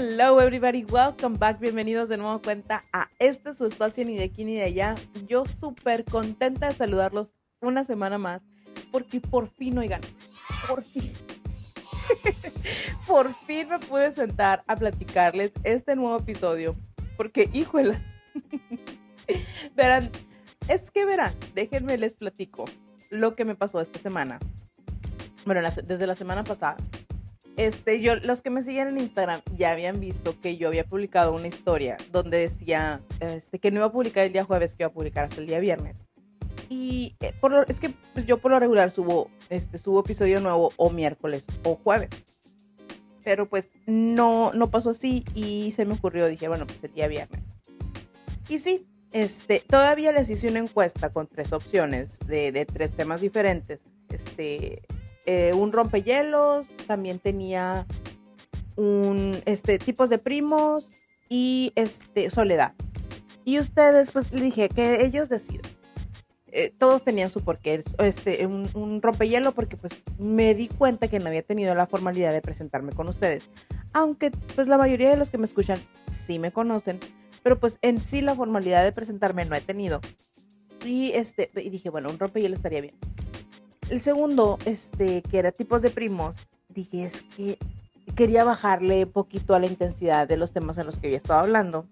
Hello 0.00 0.40
everybody, 0.40 0.84
welcome 0.84 1.38
back, 1.38 1.58
bienvenidos 1.58 2.08
de 2.08 2.16
nuevo 2.16 2.40
cuenta 2.40 2.84
a 2.92 3.08
este 3.18 3.52
su 3.52 3.66
espacio 3.66 4.04
ni 4.04 4.14
de 4.14 4.22
aquí 4.22 4.44
ni 4.44 4.54
de 4.54 4.62
allá. 4.62 4.94
Yo 5.26 5.44
súper 5.44 6.04
contenta 6.04 6.68
de 6.68 6.74
saludarlos 6.74 7.34
una 7.60 7.82
semana 7.82 8.16
más 8.16 8.44
porque 8.92 9.20
por 9.20 9.48
fin, 9.48 9.76
oigan, 9.76 10.00
por 10.68 10.84
fin, 10.84 11.12
por 13.08 13.34
fin 13.44 13.70
me 13.70 13.80
pude 13.80 14.12
sentar 14.12 14.62
a 14.68 14.76
platicarles 14.76 15.50
este 15.64 15.96
nuevo 15.96 16.16
episodio 16.16 16.76
porque, 17.16 17.50
híjole, 17.52 18.00
verán, 19.74 20.12
es 20.68 20.92
que 20.92 21.06
verán, 21.06 21.34
déjenme 21.56 21.98
les 21.98 22.14
platico 22.14 22.66
lo 23.10 23.34
que 23.34 23.44
me 23.44 23.56
pasó 23.56 23.80
esta 23.80 23.98
semana. 23.98 24.38
Bueno, 25.44 25.60
desde 25.88 26.06
la 26.06 26.14
semana 26.14 26.44
pasada 26.44 26.76
este, 27.58 28.00
yo, 28.00 28.14
los 28.14 28.40
que 28.40 28.50
me 28.50 28.62
siguen 28.62 28.88
en 28.88 28.98
Instagram 28.98 29.40
ya 29.56 29.72
habían 29.72 29.98
visto 29.98 30.40
que 30.40 30.56
yo 30.56 30.68
había 30.68 30.84
publicado 30.84 31.34
una 31.34 31.48
historia 31.48 31.96
donde 32.12 32.38
decía 32.38 33.00
este, 33.18 33.58
que 33.58 33.72
no 33.72 33.78
iba 33.78 33.86
a 33.86 33.92
publicar 33.92 34.24
el 34.24 34.32
día 34.32 34.44
jueves, 34.44 34.74
que 34.74 34.84
iba 34.84 34.88
a 34.88 34.92
publicar 34.92 35.24
hasta 35.24 35.40
el 35.40 35.48
día 35.48 35.58
viernes. 35.58 36.04
Y 36.68 37.16
eh, 37.18 37.34
por 37.40 37.66
es 37.68 37.80
que 37.80 37.92
pues, 38.14 38.26
yo 38.26 38.38
por 38.38 38.52
lo 38.52 38.60
regular 38.60 38.92
subo, 38.92 39.28
este, 39.48 39.76
subo 39.78 40.00
episodio 40.00 40.40
nuevo 40.40 40.72
o 40.76 40.90
miércoles 40.90 41.46
o 41.64 41.74
jueves. 41.74 42.38
Pero 43.24 43.46
pues 43.46 43.70
no, 43.86 44.52
no 44.54 44.70
pasó 44.70 44.90
así 44.90 45.24
y 45.34 45.72
se 45.72 45.84
me 45.84 45.94
ocurrió, 45.94 46.28
dije, 46.28 46.46
bueno, 46.46 46.64
pues 46.64 46.84
el 46.84 46.94
día 46.94 47.08
viernes. 47.08 47.42
Y 48.48 48.60
sí, 48.60 48.86
este, 49.10 49.64
todavía 49.68 50.12
les 50.12 50.30
hice 50.30 50.48
una 50.48 50.60
encuesta 50.60 51.10
con 51.10 51.26
tres 51.26 51.52
opciones 51.52 52.20
de, 52.20 52.52
de 52.52 52.66
tres 52.66 52.92
temas 52.92 53.20
diferentes. 53.20 53.92
Este, 54.10 54.82
eh, 55.26 55.52
un 55.54 55.72
rompehielos, 55.72 56.68
también 56.86 57.18
tenía 57.18 57.86
un, 58.76 59.40
este, 59.44 59.78
tipos 59.78 60.08
de 60.08 60.18
primos 60.18 60.88
y 61.28 61.72
este, 61.74 62.30
soledad. 62.30 62.74
Y 63.44 63.58
ustedes, 63.58 64.10
pues 64.10 64.32
les 64.32 64.42
dije 64.42 64.68
que 64.68 65.04
ellos 65.04 65.28
deciden. 65.28 65.62
Eh, 66.50 66.72
todos 66.76 67.04
tenían 67.04 67.30
su 67.30 67.42
porqué. 67.42 67.84
Este, 67.98 68.46
un, 68.46 69.00
rompehielo 69.02 69.52
porque 69.52 69.76
pues 69.76 69.92
me 70.18 70.54
di 70.54 70.68
cuenta 70.68 71.08
que 71.08 71.18
no 71.18 71.28
había 71.28 71.42
tenido 71.42 71.74
la 71.74 71.86
formalidad 71.86 72.32
de 72.32 72.40
presentarme 72.40 72.92
con 72.92 73.08
ustedes. 73.08 73.50
Aunque 73.92 74.30
pues 74.54 74.66
la 74.66 74.78
mayoría 74.78 75.10
de 75.10 75.16
los 75.16 75.30
que 75.30 75.38
me 75.38 75.44
escuchan 75.44 75.78
sí 76.10 76.38
me 76.38 76.52
conocen, 76.52 77.00
pero 77.42 77.58
pues 77.58 77.78
en 77.82 78.00
sí 78.00 78.20
la 78.22 78.34
formalidad 78.34 78.82
de 78.82 78.92
presentarme 78.92 79.44
no 79.44 79.54
he 79.54 79.60
tenido. 79.60 80.00
Y, 80.84 81.12
este, 81.12 81.50
y 81.56 81.70
dije, 81.70 81.90
bueno, 81.90 82.08
un 82.10 82.18
rompehielo 82.18 82.56
estaría 82.56 82.80
bien. 82.80 82.94
El 83.90 84.00
segundo, 84.02 84.58
este, 84.66 85.22
que 85.22 85.38
era 85.38 85.50
tipos 85.50 85.80
de 85.80 85.88
primos, 85.88 86.36
dije 86.68 87.04
es 87.04 87.22
que 87.22 87.58
quería 88.14 88.44
bajarle 88.44 89.06
poquito 89.06 89.54
a 89.54 89.60
la 89.60 89.66
intensidad 89.66 90.28
de 90.28 90.36
los 90.36 90.52
temas 90.52 90.76
en 90.76 90.86
los 90.86 90.98
que 90.98 91.06
había 91.06 91.16
estado 91.16 91.40
hablando. 91.40 91.86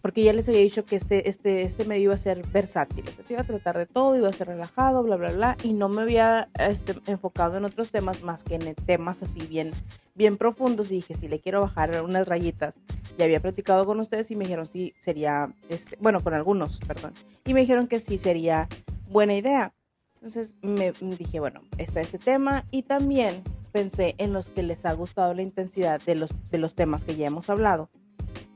Porque 0.00 0.22
ya 0.22 0.32
les 0.32 0.48
había 0.48 0.60
dicho 0.60 0.86
que 0.86 0.96
este, 0.96 1.28
este, 1.28 1.62
este 1.62 1.84
medio 1.84 2.04
iba 2.04 2.14
a 2.14 2.18
ser 2.18 2.46
versátil, 2.46 3.04
es 3.06 3.30
iba 3.30 3.40
a 3.40 3.44
tratar 3.44 3.76
de 3.76 3.86
todo, 3.86 4.16
iba 4.16 4.28
a 4.28 4.32
ser 4.32 4.46
relajado, 4.46 5.02
bla, 5.02 5.16
bla, 5.16 5.32
bla, 5.32 5.56
y 5.64 5.72
no 5.72 5.88
me 5.88 6.02
había 6.02 6.48
este, 6.58 6.94
enfocado 7.06 7.56
en 7.56 7.64
otros 7.64 7.90
temas 7.90 8.22
más 8.22 8.44
que 8.44 8.54
en 8.54 8.74
temas 8.74 9.22
así 9.22 9.46
bien, 9.46 9.72
bien 10.14 10.38
profundos. 10.38 10.90
Y 10.92 10.96
dije, 10.96 11.14
si 11.14 11.28
le 11.28 11.40
quiero 11.40 11.60
bajar 11.60 12.02
unas 12.02 12.26
rayitas, 12.26 12.76
ya 13.18 13.24
había 13.24 13.40
platicado 13.40 13.84
con 13.84 14.00
ustedes 14.00 14.30
y 14.30 14.36
me 14.36 14.44
dijeron 14.44 14.68
sí 14.72 14.94
sería, 15.00 15.50
este, 15.68 15.96
bueno, 16.00 16.22
con 16.22 16.32
algunos, 16.32 16.78
perdón, 16.80 17.12
y 17.44 17.52
me 17.52 17.60
dijeron 17.60 17.86
que 17.88 18.00
sí 18.00 18.16
sería 18.16 18.68
buena 19.08 19.34
idea. 19.34 19.74
Entonces 20.16 20.54
me 20.62 20.92
dije, 20.92 21.40
bueno, 21.40 21.60
está 21.78 22.00
ese 22.00 22.18
tema 22.18 22.64
y 22.70 22.82
también 22.82 23.42
pensé 23.72 24.14
en 24.18 24.32
los 24.32 24.50
que 24.50 24.62
les 24.62 24.84
ha 24.86 24.92
gustado 24.92 25.34
la 25.34 25.42
intensidad 25.42 26.00
de 26.00 26.14
los, 26.14 26.30
de 26.50 26.58
los 26.58 26.74
temas 26.74 27.04
que 27.04 27.14
ya 27.16 27.26
hemos 27.26 27.50
hablado. 27.50 27.90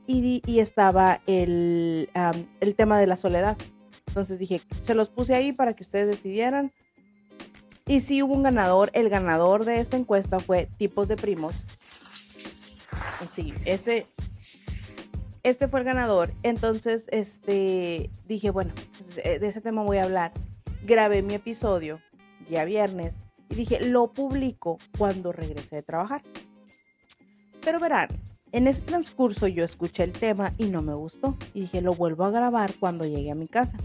Y, 0.07 0.41
y 0.45 0.59
estaba 0.59 1.21
el, 1.27 2.09
el 2.59 2.75
tema 2.75 2.99
de 2.99 3.07
la 3.07 3.15
soledad. 3.15 3.57
Entonces 4.07 4.39
dije, 4.39 4.61
se 4.85 4.95
los 4.95 5.09
puse 5.09 5.35
ahí 5.35 5.53
para 5.53 5.73
que 5.73 5.83
ustedes 5.83 6.07
decidieran. 6.07 6.71
Y 7.85 8.01
sí 8.01 8.21
hubo 8.21 8.33
un 8.33 8.43
ganador. 8.43 8.89
El 8.93 9.09
ganador 9.09 9.63
de 9.63 9.79
esta 9.79 9.95
encuesta 9.95 10.39
fue 10.39 10.67
tipos 10.77 11.07
de 11.07 11.15
primos. 11.15 11.55
Sí, 13.31 13.53
ese, 13.65 14.07
este 15.43 15.67
fue 15.67 15.79
el 15.79 15.85
ganador. 15.85 16.33
Entonces, 16.43 17.07
este, 17.11 18.09
dije, 18.27 18.49
bueno, 18.49 18.73
pues, 18.97 19.15
de 19.15 19.47
ese 19.47 19.61
tema 19.61 19.83
voy 19.83 19.99
a 19.99 20.03
hablar 20.03 20.33
grabé 20.83 21.21
mi 21.21 21.35
episodio 21.35 22.01
ya 22.49 22.65
viernes 22.65 23.19
y 23.49 23.55
dije, 23.55 23.79
lo 23.81 24.13
publico 24.13 24.77
cuando 24.97 25.31
regrese 25.31 25.77
de 25.77 25.83
trabajar. 25.83 26.23
Pero 27.63 27.79
verán, 27.79 28.07
en 28.51 28.67
ese 28.67 28.83
transcurso 28.83 29.47
yo 29.47 29.63
escuché 29.63 30.03
el 30.03 30.13
tema 30.13 30.53
y 30.57 30.65
no 30.65 30.81
me 30.81 30.93
gustó. 30.93 31.37
Y 31.53 31.61
dije, 31.61 31.81
lo 31.81 31.93
vuelvo 31.93 32.25
a 32.25 32.31
grabar 32.31 32.73
cuando 32.79 33.05
llegue 33.05 33.31
a 33.31 33.35
mi 33.35 33.47
casa. 33.47 33.77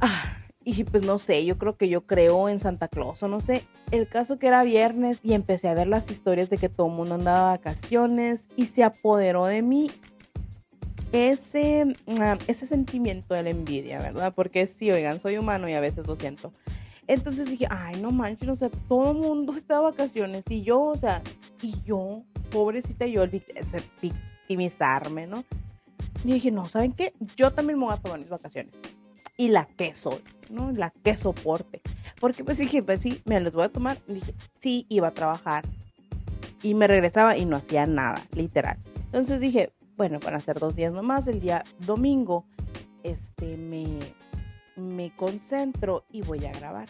Ah, 0.00 0.38
y 0.64 0.84
pues 0.84 1.02
no 1.02 1.18
sé, 1.18 1.44
yo 1.44 1.56
creo 1.58 1.76
que 1.76 1.88
yo 1.88 2.02
creo 2.02 2.48
en 2.48 2.58
Santa 2.58 2.88
Claus 2.88 3.22
o 3.22 3.28
no 3.28 3.40
sé. 3.40 3.64
El 3.90 4.08
caso 4.08 4.38
que 4.38 4.48
era 4.48 4.62
viernes 4.64 5.20
y 5.22 5.32
empecé 5.32 5.68
a 5.68 5.74
ver 5.74 5.86
las 5.86 6.10
historias 6.10 6.50
de 6.50 6.58
que 6.58 6.68
todo 6.68 6.88
el 6.88 6.94
mundo 6.94 7.14
andaba 7.14 7.52
de 7.52 7.58
vacaciones 7.58 8.48
y 8.56 8.66
se 8.66 8.84
apoderó 8.84 9.46
de 9.46 9.62
mí 9.62 9.90
ese, 11.12 11.94
ah, 12.20 12.38
ese 12.46 12.66
sentimiento 12.66 13.34
de 13.34 13.42
la 13.42 13.50
envidia, 13.50 13.98
¿verdad? 13.98 14.32
Porque 14.34 14.66
sí, 14.66 14.90
oigan, 14.90 15.18
soy 15.18 15.38
humano 15.38 15.68
y 15.68 15.74
a 15.74 15.80
veces 15.80 16.06
lo 16.06 16.16
siento. 16.16 16.52
Entonces 17.06 17.48
dije, 17.48 17.66
ay, 17.70 18.00
no 18.00 18.10
manches, 18.10 18.48
o 18.48 18.56
sea, 18.56 18.70
todo 18.88 19.12
el 19.12 19.18
mundo 19.18 19.52
está 19.56 19.76
de 19.76 19.82
vacaciones 19.82 20.44
y 20.48 20.62
yo, 20.62 20.80
o 20.80 20.96
sea, 20.96 21.22
y 21.62 21.74
yo, 21.84 22.22
pobrecita 22.50 23.06
yo, 23.06 23.24
victimizarme, 24.00 25.26
¿no? 25.26 25.44
Y 26.24 26.32
dije, 26.32 26.50
no, 26.50 26.68
¿saben 26.68 26.92
qué? 26.92 27.14
Yo 27.36 27.52
también 27.52 27.78
me 27.78 27.86
voy 27.86 27.94
a 27.94 27.98
tomar 27.98 28.18
mis 28.18 28.28
vacaciones. 28.28 28.72
Y 29.36 29.48
la 29.48 29.66
que 29.66 29.94
soy, 29.94 30.20
¿no? 30.50 30.72
La 30.72 30.90
que 30.90 31.16
soporte. 31.16 31.80
Porque 32.20 32.42
pues 32.42 32.58
dije, 32.58 32.82
pues 32.82 33.00
sí, 33.00 33.22
me 33.24 33.40
los 33.40 33.52
voy 33.52 33.64
a 33.64 33.68
tomar. 33.68 33.98
Y 34.08 34.14
dije, 34.14 34.34
sí, 34.58 34.84
iba 34.88 35.08
a 35.08 35.14
trabajar. 35.14 35.64
Y 36.62 36.74
me 36.74 36.88
regresaba 36.88 37.36
y 37.36 37.44
no 37.44 37.56
hacía 37.56 37.86
nada, 37.86 38.20
literal. 38.34 38.78
Entonces 39.06 39.40
dije, 39.40 39.72
bueno, 39.98 40.20
van 40.20 40.36
a 40.36 40.38
dos 40.54 40.76
días 40.76 40.92
nomás, 40.92 41.26
el 41.26 41.40
día 41.40 41.64
domingo, 41.80 42.46
este, 43.02 43.56
me, 43.56 43.98
me 44.76 45.10
concentro 45.16 46.04
y 46.08 46.22
voy 46.22 46.46
a 46.46 46.52
grabar. 46.52 46.88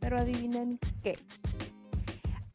Pero 0.00 0.18
adivinen 0.18 0.80
qué. 1.00 1.16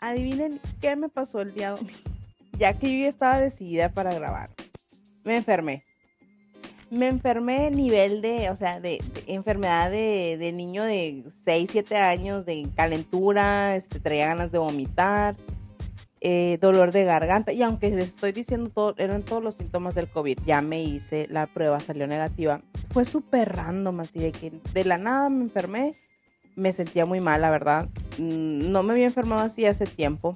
Adivinen 0.01 0.59
qué 0.81 0.97
me 0.97 1.07
pasó 1.07 1.39
el 1.41 1.55
día 1.55 1.71
domingo. 1.71 1.97
Ya 2.57 2.71
que 2.71 2.89
yo 2.89 3.03
ya 3.03 3.09
estaba 3.09 3.37
decidida 3.37 3.89
para 3.89 4.13
grabar. 4.13 4.49
Me 5.25 5.35
enfermé. 5.35 5.83
Me 6.89 7.09
enfermé 7.09 7.69
nivel 7.69 8.21
de, 8.21 8.49
o 8.49 8.55
sea, 8.55 8.79
de, 8.79 9.03
enfermedad 9.27 9.91
de, 9.91 10.37
de, 10.39 10.53
niño 10.53 10.85
de 10.85 11.25
6, 11.43 11.69
7 11.69 11.97
años, 11.97 12.45
de 12.45 12.65
calentura, 12.73 13.75
este, 13.75 13.99
traía 13.99 14.27
ganas 14.27 14.53
de 14.53 14.57
vomitar 14.57 15.35
eh, 16.27 16.57
dolor 16.59 16.91
de 16.91 17.03
garganta. 17.03 17.53
Y 17.53 17.61
aunque 17.61 17.91
les 17.91 18.05
estoy 18.05 18.31
diciendo 18.31 18.71
todo, 18.71 18.95
eran 18.97 19.21
todos 19.21 19.43
los 19.43 19.53
síntomas 19.53 19.93
del 19.93 20.09
COVID, 20.09 20.39
ya 20.43 20.59
me 20.59 20.81
hice 20.81 21.27
la 21.29 21.45
prueba, 21.45 21.79
salió 21.79 22.07
negativa. 22.07 22.61
Fue 22.89 23.05
súper 23.05 23.55
random, 23.55 23.99
así 23.99 24.17
de 24.17 24.31
que 24.31 24.51
de 24.73 24.85
la 24.85 24.97
nada 24.97 25.29
me 25.29 25.43
enfermé. 25.43 25.93
Me 26.55 26.73
sentía 26.73 27.05
muy 27.05 27.19
mal, 27.19 27.41
la 27.41 27.51
verdad. 27.51 27.89
Mm, 28.17 28.71
no 28.71 28.81
me 28.81 28.93
había 28.93 29.05
enfermado 29.05 29.43
así 29.43 29.67
hace 29.67 29.85
tiempo. 29.85 30.35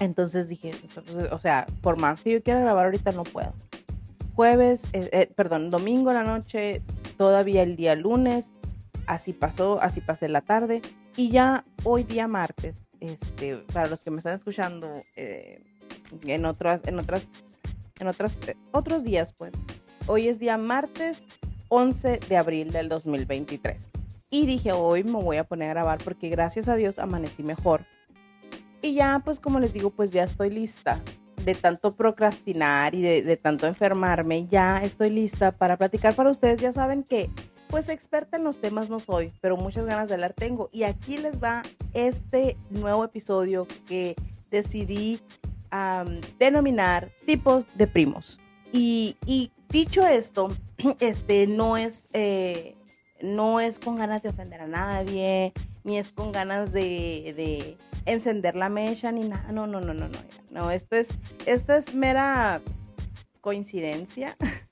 Entonces 0.00 0.48
dije, 0.48 0.72
o 1.30 1.38
sea, 1.38 1.66
por 1.82 2.00
más 2.00 2.20
que 2.20 2.32
yo 2.32 2.42
quiera 2.42 2.58
grabar 2.58 2.86
ahorita, 2.86 3.12
no 3.12 3.22
puedo. 3.22 3.52
Jueves, 4.34 4.88
eh, 4.92 5.08
eh, 5.12 5.30
perdón, 5.36 5.70
domingo 5.70 6.12
la 6.12 6.24
noche, 6.24 6.82
todavía 7.16 7.62
el 7.62 7.76
día 7.76 7.94
lunes, 7.94 8.50
así 9.06 9.32
pasó, 9.32 9.80
así 9.80 10.00
pasé 10.00 10.28
la 10.28 10.40
tarde. 10.40 10.82
Y 11.16 11.30
ya 11.30 11.64
hoy 11.84 12.02
día 12.02 12.26
martes 12.26 12.85
este, 13.06 13.56
para 13.72 13.88
los 13.88 14.00
que 14.02 14.10
me 14.10 14.18
están 14.18 14.34
escuchando 14.34 14.92
eh, 15.16 15.62
en 16.24 16.44
otras, 16.44 16.80
en 16.84 16.98
otras, 16.98 17.26
en 17.98 18.08
otras, 18.08 18.40
eh, 18.48 18.56
otros 18.72 19.04
días, 19.04 19.32
pues. 19.32 19.52
Hoy 20.06 20.28
es 20.28 20.38
día 20.38 20.56
martes 20.56 21.26
11 21.68 22.20
de 22.28 22.36
abril 22.36 22.70
del 22.70 22.88
2023. 22.88 23.88
Y 24.30 24.46
dije, 24.46 24.72
hoy 24.72 25.04
me 25.04 25.12
voy 25.12 25.36
a 25.36 25.44
poner 25.44 25.70
a 25.70 25.74
grabar 25.74 25.98
porque 26.02 26.28
gracias 26.28 26.68
a 26.68 26.76
Dios 26.76 26.98
amanecí 26.98 27.42
mejor. 27.42 27.86
Y 28.82 28.94
ya, 28.94 29.20
pues 29.24 29.40
como 29.40 29.58
les 29.58 29.72
digo, 29.72 29.90
pues 29.90 30.12
ya 30.12 30.24
estoy 30.24 30.50
lista 30.50 31.00
de 31.44 31.54
tanto 31.54 31.94
procrastinar 31.94 32.94
y 32.94 33.02
de, 33.02 33.22
de 33.22 33.36
tanto 33.36 33.66
enfermarme. 33.66 34.46
Ya 34.48 34.82
estoy 34.82 35.10
lista 35.10 35.52
para 35.52 35.76
platicar 35.76 36.14
para 36.14 36.30
ustedes. 36.30 36.60
Ya 36.60 36.72
saben 36.72 37.02
que 37.02 37.30
pues 37.68 37.88
experta 37.88 38.36
en 38.36 38.44
los 38.44 38.60
temas 38.60 38.88
no 38.88 39.00
soy, 39.00 39.32
pero 39.40 39.56
muchas 39.56 39.86
ganas 39.86 40.08
de 40.08 40.14
hablar 40.14 40.32
tengo. 40.32 40.68
Y 40.72 40.84
aquí 40.84 41.18
les 41.18 41.42
va 41.42 41.62
este 41.94 42.56
nuevo 42.70 43.04
episodio 43.04 43.66
que 43.86 44.14
decidí 44.50 45.20
denominar 46.38 47.10
tipos 47.26 47.66
de 47.74 47.86
primos. 47.86 48.40
Y, 48.72 49.16
dicho 49.68 50.06
esto, 50.06 50.48
este 51.00 51.46
no 51.46 51.76
es, 51.76 52.08
eh, 52.12 52.76
no 53.22 53.60
es 53.60 53.78
con 53.78 53.96
ganas 53.96 54.22
de 54.22 54.28
ofender 54.28 54.60
a 54.60 54.66
nadie, 54.66 55.52
ni 55.84 55.98
es 55.98 56.12
con 56.12 56.32
ganas 56.32 56.72
de, 56.72 57.76
encender 58.04 58.54
la 58.54 58.68
mecha 58.68 59.10
ni 59.12 59.28
nada. 59.28 59.50
No, 59.52 59.66
no, 59.66 59.80
no, 59.80 59.94
no, 59.94 60.08
no. 60.08 60.18
No, 60.50 60.70
esto 60.70 60.96
es, 60.96 61.08
esto 61.44 61.74
es 61.74 61.94
mera 61.94 62.60
coincidencia. 63.40 64.36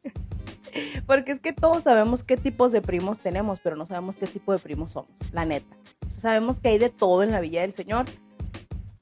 Porque 1.07 1.33
es 1.33 1.41
que 1.41 1.53
todos 1.53 1.85
sabemos 1.85 2.23
qué 2.23 2.37
tipos 2.37 2.73
de 2.73 2.83
primos 2.83 3.21
tenemos, 3.21 3.61
pero 3.61 3.77
no 3.77 3.87
sabemos 3.87 4.17
qué 4.17 4.27
tipo 4.27 4.53
de 4.53 4.59
primos 4.59 4.93
somos, 4.93 5.11
la 5.33 5.45
neta. 5.45 5.77
sabemos 6.09 6.61
que 6.61 6.69
hay 6.69 6.79
de 6.79 6.91
todo 6.91 7.23
en 7.23 7.33
la 7.33 7.41
Villa 7.41 7.63
del 7.63 7.73
Señor. 7.73 8.07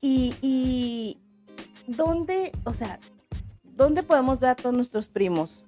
Y, 0.01 0.35
y 0.43 1.19
¿dónde, 1.87 2.53
o 2.65 2.73
sea, 2.73 2.99
dónde 3.63 4.03
podemos 4.03 4.41
ver 4.41 4.51
a 4.51 4.57
todos 4.57 4.75
nuestros 4.75 5.07
primos 5.07 5.63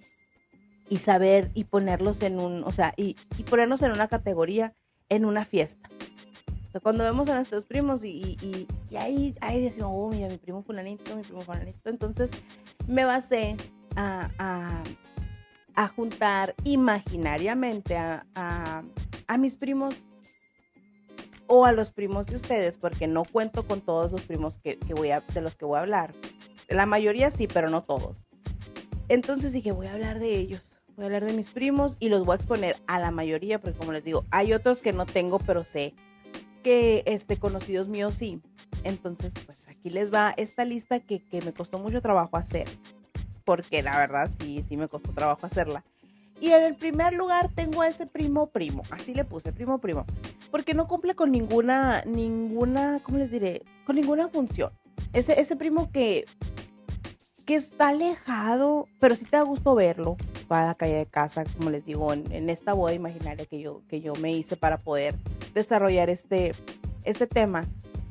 y 0.89 0.99
saber 0.99 1.51
y 1.55 1.65
ponerlos 1.65 2.21
en 2.23 2.41
un, 2.41 2.65
o 2.65 2.71
sea, 2.71 2.95
y, 2.97 3.17
y 3.39 3.45
ponernos 3.45 3.83
en 3.83 3.93
una 3.93 4.09
categoría 4.09 4.75
en 5.09 5.25
una 5.25 5.45
fiesta? 5.45 5.89
O 6.69 6.71
sea, 6.73 6.81
cuando 6.81 7.05
vemos 7.05 7.29
a 7.29 7.37
nuestros 7.37 7.65
primos 7.65 8.05
y, 8.05 8.37
y, 8.43 8.67
y 8.91 8.97
ahí, 8.97 9.37
ahí 9.41 9.63
decimos, 9.63 9.93
oh, 9.95 10.11
mira, 10.11 10.29
mi 10.29 10.39
primo 10.39 10.65
fulanito, 10.65 11.15
mi 11.15 11.23
primo 11.23 11.43
fulanito. 11.43 11.89
Entonces 11.89 12.31
me 12.89 13.05
basé 13.05 13.57
a, 13.95 14.31
a, 14.39 14.83
a 15.75 15.89
juntar 15.89 16.55
imaginariamente 16.65 17.97
a, 17.97 18.27
a, 18.35 19.39
mis 19.39 19.57
primos 19.57 20.03
o 21.47 21.67
a 21.67 21.73
los 21.73 21.91
primos 21.91 22.27
de 22.27 22.37
ustedes, 22.37 22.79
porque 22.79 23.07
no 23.07 23.25
cuento 23.25 23.67
con 23.67 23.81
todos 23.81 24.13
los 24.13 24.23
primos 24.23 24.59
que, 24.59 24.79
que 24.79 24.95
voy 24.95 25.11
a, 25.11 25.21
de 25.21 25.41
los 25.41 25.57
que 25.57 25.65
voy 25.65 25.79
a 25.79 25.81
hablar. 25.81 26.15
La 26.69 26.87
mayoría 26.87 27.31
sí, 27.31 27.47
pero 27.47 27.69
no 27.69 27.83
todos. 27.83 28.27
Entonces 29.09 29.53
dije, 29.53 29.73
voy 29.73 29.87
a 29.87 29.93
hablar 29.93 30.19
de 30.19 30.35
ellos, 30.37 30.77
voy 30.97 31.05
a 31.05 31.07
hablar 31.07 31.25
de 31.25 31.35
mis 31.35 31.51
primos 31.51 31.97
y 31.99 32.09
los 32.09 32.25
voy 32.25 32.35
a 32.35 32.37
exponer 32.37 32.77
a 32.87 32.99
la 32.99 33.11
mayoría, 33.11 33.61
porque 33.61 33.79
como 33.79 33.93
les 33.93 34.05
digo, 34.05 34.25
hay 34.31 34.53
otros 34.53 34.81
que 34.81 34.93
no 34.93 35.05
tengo, 35.07 35.39
pero 35.39 35.65
sé 35.65 35.95
que 36.63 37.03
este, 37.07 37.37
conocidos 37.37 37.89
míos 37.89 38.15
sí. 38.15 38.41
Entonces, 38.85 39.35
pues 39.45 39.69
aquí 39.69 39.91
les 39.91 40.13
va 40.13 40.33
esta 40.37 40.65
lista 40.65 41.01
que, 41.01 41.21
que 41.21 41.43
me 41.43 41.53
costó 41.53 41.79
mucho 41.79 42.01
trabajo 42.01 42.37
hacer 42.37 42.67
porque 43.45 43.83
la 43.83 43.99
verdad 43.99 44.31
sí, 44.41 44.65
sí 44.67 44.77
me 44.77 44.89
costó 44.89 45.13
trabajo 45.13 45.47
hacerla. 45.47 45.85
Y 46.41 46.51
en 46.51 46.63
el 46.63 46.75
primer 46.75 47.15
lugar 47.15 47.49
tengo 47.55 47.83
a 47.83 47.89
ese 47.89 48.07
primo 48.07 48.49
primo, 48.49 48.83
así 48.91 49.15
le 49.15 49.25
puse, 49.25 49.53
primo 49.53 49.79
primo, 49.79 50.05
porque 50.51 50.75
no 50.75 50.89
cumple 50.89 51.15
con 51.15 51.31
ninguna, 51.31 52.03
ninguna, 52.05 53.01
¿cómo 53.03 53.19
les 53.19 53.31
diré? 53.31 53.63
Con 53.87 53.97
ninguna 53.97 54.29
función. 54.29 54.73
Ese, 55.13 55.41
ese 55.41 55.57
primo 55.57 55.91
que, 55.93 56.27
que 57.47 57.55
está 57.55 57.89
alejado, 57.89 58.89
pero 59.01 59.15
sí 59.17 59.25
te 59.25 59.37
da 59.37 59.43
gusto 59.43 59.75
verlo, 59.75 60.17
va 60.51 60.63
a 60.63 60.67
la 60.67 60.75
calle 60.75 60.95
de 60.97 61.07
casa, 61.07 61.45
como 61.57 61.71
les 61.71 61.85
digo, 61.85 62.13
en, 62.13 62.51
esta 62.51 62.73
boda 62.73 62.93
imaginaria 62.93 63.47
que 63.47 63.61
yo, 63.61 63.83
que 63.89 64.01
yo 64.01 64.15
me 64.17 64.33
hice 64.33 64.57
para 64.57 64.79
poder 64.79 65.15
desarrollar 65.55 66.11
este, 66.11 66.53
este 67.05 67.27
tema. 67.27 67.65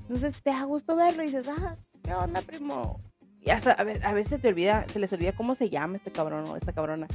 Entonces 0.03 0.33
te 0.41 0.51
da 0.51 0.63
gusto 0.63 0.95
verlo 0.95 1.23
y 1.23 1.27
dices, 1.27 1.47
ah, 1.47 1.75
¿qué 2.03 2.13
onda, 2.13 2.41
primo? 2.41 2.99
Y 3.45 3.49
hasta 3.49 3.71
a, 3.71 4.13
veces 4.13 4.39
se 4.41 4.99
les 4.99 5.13
olvida 5.13 5.33
cómo 5.33 5.55
se 5.55 5.69
llama 5.69 5.95
este 5.97 6.11
cabrón 6.11 6.45
o 6.47 6.55
esta 6.55 6.71
cabrona. 6.71 7.07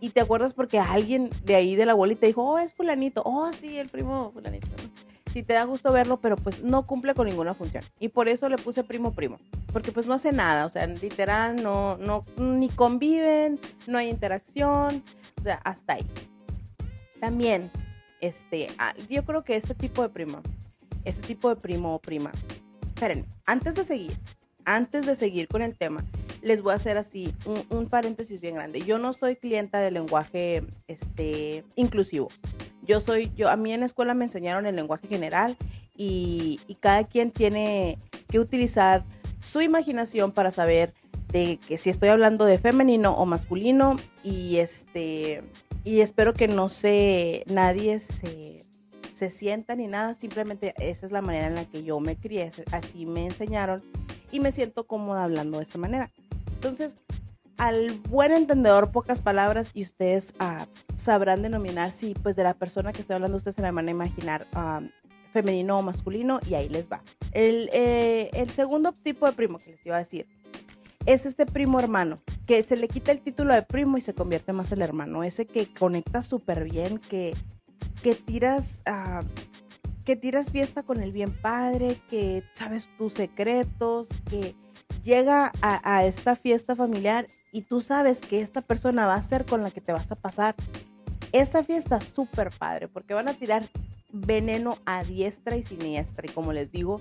Y 0.00 0.10
te 0.10 0.20
acuerdas 0.20 0.54
porque 0.54 0.78
alguien 0.78 1.30
de 1.44 1.56
ahí 1.56 1.76
de 1.76 1.86
la 1.86 1.92
abuelita 1.92 2.20
te 2.20 2.26
dijo, 2.26 2.44
oh, 2.44 2.58
es 2.58 2.72
fulanito, 2.72 3.22
oh, 3.24 3.50
sí, 3.52 3.78
el 3.78 3.88
primo 3.88 4.30
fulanito. 4.32 4.68
Si 5.32 5.42
te 5.42 5.54
da 5.54 5.64
gusto 5.64 5.92
verlo, 5.92 6.20
pero 6.20 6.36
pues 6.36 6.62
no 6.62 6.86
cumple 6.86 7.14
con 7.14 7.26
ninguna 7.26 7.54
función. 7.54 7.82
Y 7.98 8.08
por 8.08 8.28
eso 8.28 8.48
le 8.48 8.56
puse 8.56 8.84
primo 8.84 9.12
primo, 9.12 9.38
porque 9.72 9.90
pues 9.90 10.06
no 10.06 10.14
hace 10.14 10.30
nada, 10.30 10.66
o 10.66 10.68
sea, 10.68 10.86
literal, 10.86 11.60
no, 11.60 11.96
no, 11.96 12.24
ni 12.36 12.68
conviven, 12.68 13.58
no 13.88 13.98
hay 13.98 14.10
interacción, 14.10 15.02
o 15.40 15.42
sea, 15.42 15.56
hasta 15.64 15.94
ahí. 15.94 16.06
También, 17.18 17.70
este, 18.20 18.68
ah, 18.78 18.94
yo 19.08 19.24
creo 19.24 19.42
que 19.42 19.56
este 19.56 19.74
tipo 19.74 20.02
de 20.02 20.08
primo, 20.08 20.40
este 21.04 21.26
tipo 21.26 21.48
de 21.48 21.56
primo 21.56 21.96
o 21.96 21.98
prima, 21.98 22.30
esperen, 22.94 23.26
antes 23.46 23.74
de 23.74 23.84
seguir, 23.84 24.12
antes 24.64 25.06
de 25.06 25.14
seguir 25.16 25.48
con 25.48 25.62
el 25.62 25.76
tema, 25.76 26.04
les 26.42 26.60
voy 26.62 26.72
a 26.72 26.76
hacer 26.76 26.98
así 26.98 27.34
un, 27.70 27.88
paréntesis 27.88 28.40
bien 28.40 28.54
grande. 28.54 28.80
Yo 28.82 28.98
no 28.98 29.12
soy 29.12 29.36
clienta 29.36 29.80
del 29.80 29.94
lenguaje 29.94 30.62
este, 30.88 31.64
inclusivo. 31.74 32.28
Yo 32.82 33.00
soy, 33.00 33.32
yo, 33.34 33.48
a 33.48 33.56
mí 33.56 33.72
en 33.72 33.80
la 33.80 33.86
escuela 33.86 34.12
me 34.12 34.26
enseñaron 34.26 34.66
el 34.66 34.76
lenguaje 34.76 35.08
general 35.08 35.56
y, 35.96 36.60
cada 36.80 37.04
quien 37.04 37.30
tiene 37.30 37.98
que 38.30 38.38
utilizar 38.38 39.04
su 39.42 39.62
imaginación 39.62 40.32
para 40.32 40.50
saber 40.50 40.92
de 41.32 41.58
que 41.66 41.78
si 41.78 41.88
estoy 41.88 42.10
hablando 42.10 42.44
de 42.44 42.58
femenino 42.58 43.14
o 43.14 43.24
masculino 43.26 43.96
y 44.22 44.58
este 44.58 45.42
y 45.82 46.00
espero 46.00 46.32
que 46.34 46.46
no 46.46 46.68
se 46.68 47.44
nadie 47.46 47.98
se, 47.98 48.62
se 49.14 49.30
sienta 49.30 49.74
ni 49.74 49.86
nada, 49.86 50.14
simplemente 50.14 50.74
esa 50.78 51.06
es 51.06 51.12
la 51.12 51.22
manera 51.22 51.46
en 51.46 51.54
la 51.54 51.64
que 51.64 51.82
yo 51.82 51.98
me 52.00 52.16
crié, 52.16 52.50
así 52.72 53.06
me 53.06 53.26
enseñaron 53.26 53.82
y 54.34 54.40
me 54.40 54.50
siento 54.50 54.84
cómoda 54.88 55.22
hablando 55.22 55.58
de 55.58 55.62
esta 55.62 55.78
manera. 55.78 56.10
Entonces, 56.54 56.96
al 57.56 57.92
buen 58.08 58.32
entendedor, 58.32 58.90
pocas 58.90 59.20
palabras 59.20 59.70
y 59.74 59.82
ustedes 59.82 60.34
ah, 60.40 60.66
sabrán 60.96 61.40
denominar 61.40 61.92
si 61.92 62.14
pues 62.14 62.34
de 62.34 62.42
la 62.42 62.54
persona 62.54 62.92
que 62.92 63.00
estoy 63.00 63.14
hablando 63.14 63.36
ustedes 63.36 63.54
se 63.54 63.62
la 63.62 63.70
van 63.70 63.86
a 63.86 63.92
imaginar 63.92 64.48
ah, 64.52 64.80
femenino 65.32 65.78
o 65.78 65.82
masculino 65.82 66.40
y 66.50 66.54
ahí 66.54 66.68
les 66.68 66.90
va. 66.90 67.00
El, 67.30 67.70
eh, 67.72 68.30
el 68.32 68.50
segundo 68.50 68.92
tipo 68.92 69.24
de 69.26 69.32
primo 69.34 69.58
que 69.58 69.70
les 69.70 69.86
iba 69.86 69.94
a 69.94 70.00
decir 70.00 70.26
es 71.06 71.26
este 71.26 71.46
primo 71.46 71.78
hermano, 71.78 72.20
que 72.44 72.60
se 72.64 72.76
le 72.76 72.88
quita 72.88 73.12
el 73.12 73.20
título 73.20 73.54
de 73.54 73.62
primo 73.62 73.98
y 73.98 74.00
se 74.00 74.14
convierte 74.14 74.52
más 74.52 74.72
el 74.72 74.82
hermano, 74.82 75.22
ese 75.22 75.46
que 75.46 75.66
conecta 75.66 76.22
súper 76.22 76.64
bien, 76.64 76.98
que, 76.98 77.36
que 78.02 78.16
tiras... 78.16 78.80
Uh, 78.88 79.24
que 80.04 80.16
tiras 80.16 80.50
fiesta 80.50 80.82
con 80.82 81.02
el 81.02 81.12
bien 81.12 81.32
padre, 81.32 81.96
que 82.10 82.44
sabes 82.52 82.88
tus 82.98 83.14
secretos, 83.14 84.08
que 84.28 84.54
llega 85.02 85.52
a, 85.60 86.04
esta 86.04 86.36
fiesta 86.36 86.76
familiar 86.76 87.26
y 87.52 87.62
tú 87.62 87.80
sabes 87.80 88.20
que 88.20 88.40
esta 88.40 88.62
persona 88.62 89.06
va 89.06 89.14
a 89.14 89.22
ser 89.22 89.44
con 89.44 89.62
la 89.62 89.70
que 89.70 89.80
te 89.80 89.92
vas 89.92 90.10
a 90.12 90.16
pasar 90.16 90.54
esa 91.32 91.64
fiesta 91.64 92.00
súper 92.00 92.50
padre, 92.50 92.88
porque 92.88 93.14
van 93.14 93.28
a 93.28 93.34
tirar 93.34 93.64
veneno 94.12 94.78
a 94.84 95.02
diestra 95.04 95.56
y 95.56 95.62
siniestra. 95.62 96.26
Y 96.28 96.32
como 96.32 96.52
les 96.52 96.70
digo, 96.70 97.00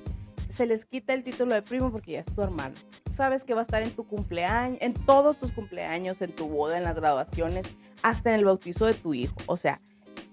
se 0.50 0.66
les 0.66 0.86
quita 0.86 1.14
el 1.14 1.24
título 1.24 1.54
de 1.54 1.62
primo 1.62 1.92
porque 1.92 2.14
ya 2.14 2.20
es 2.22 2.34
tu 2.34 2.42
hermano. 2.42 2.76
Sabes 3.12 3.44
que 3.44 3.54
va 3.54 3.62
a 3.62 3.64
estar 3.64 3.84
en 3.84 3.92
tu 3.92 4.08
cumpleaños, 4.08 4.80
en 4.82 4.94
todos 4.94 5.38
tus 5.38 5.52
cumpleaños, 5.52 6.22
en 6.22 6.32
tu 6.32 6.48
boda, 6.48 6.78
en 6.78 6.84
las 6.84 6.96
graduaciones, 6.96 7.68
hasta 8.02 8.30
en 8.30 8.36
el 8.38 8.46
bautizo 8.46 8.86
de 8.86 8.94
tu 8.94 9.14
hijo. 9.14 9.36
O 9.46 9.56
sea, 9.56 9.82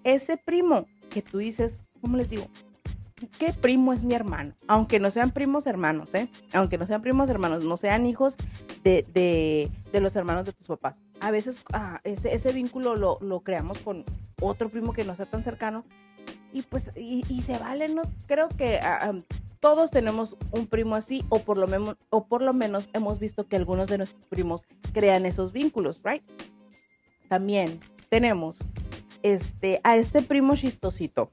ese 0.03 0.37
primo 0.39 0.87
que 1.11 1.23
tú 1.23 1.39
dices, 1.39 1.81
¿cómo 2.01 2.17
les 2.17 2.29
digo? 2.31 2.47
¿Qué 3.39 3.53
primo 3.53 3.93
es 3.93 4.03
mi 4.03 4.15
hermano? 4.15 4.55
Aunque 4.67 4.99
no 4.99 5.11
sean 5.11 5.31
primos 5.31 5.67
hermanos, 5.67 6.15
¿eh? 6.15 6.29
Aunque 6.53 6.79
no 6.79 6.87
sean 6.87 7.03
primos 7.03 7.29
hermanos, 7.29 7.65
no 7.65 7.77
sean 7.77 8.07
hijos 8.07 8.37
de, 8.83 9.05
de, 9.93 10.01
los 10.01 10.17
hermanos 10.17 10.47
de 10.47 10.53
tus 10.53 10.67
papás. 10.67 10.99
A 11.21 11.31
veces 11.31 11.61
ah, 11.73 12.01
ese, 12.05 12.35
ese, 12.35 12.53
vínculo 12.53 12.97
lo, 12.97 13.19
lo, 13.21 13.41
creamos 13.41 13.81
con 13.81 14.05
otro 14.41 14.71
primo 14.71 14.95
que 14.95 15.05
no 15.05 15.15
sea 15.15 15.27
tan 15.27 15.43
cercano 15.43 15.85
y 16.53 16.63
pues, 16.63 16.93
y, 16.97 17.43
se 17.43 17.59
vale, 17.59 17.89
¿no? 17.89 18.03
Creo 18.27 18.49
que 18.49 18.79
ah, 18.79 19.13
todos 19.61 19.91
tenemos 19.91 20.37
un 20.51 20.67
primo 20.67 20.97
así 20.97 21.25
o 21.29 21.41
por, 21.41 21.59
lo 21.59 21.67
menos, 21.67 21.97
o 22.09 22.27
por 22.27 22.43
lo 22.43 22.55
menos 22.55 22.89
hemos 22.95 23.19
visto 23.19 23.47
que 23.47 23.57
algunos 23.57 23.89
de 23.89 23.99
nuestros 23.99 24.25
primos 24.29 24.65
crean 24.93 25.27
esos 25.27 25.53
vínculos, 25.53 26.01
¿right? 26.03 26.23
También 27.29 27.79
tenemos 28.09 28.59
este, 29.23 29.81
a 29.85 29.97
este 29.97 30.23
primo 30.23 30.57
chistosito. 30.57 31.33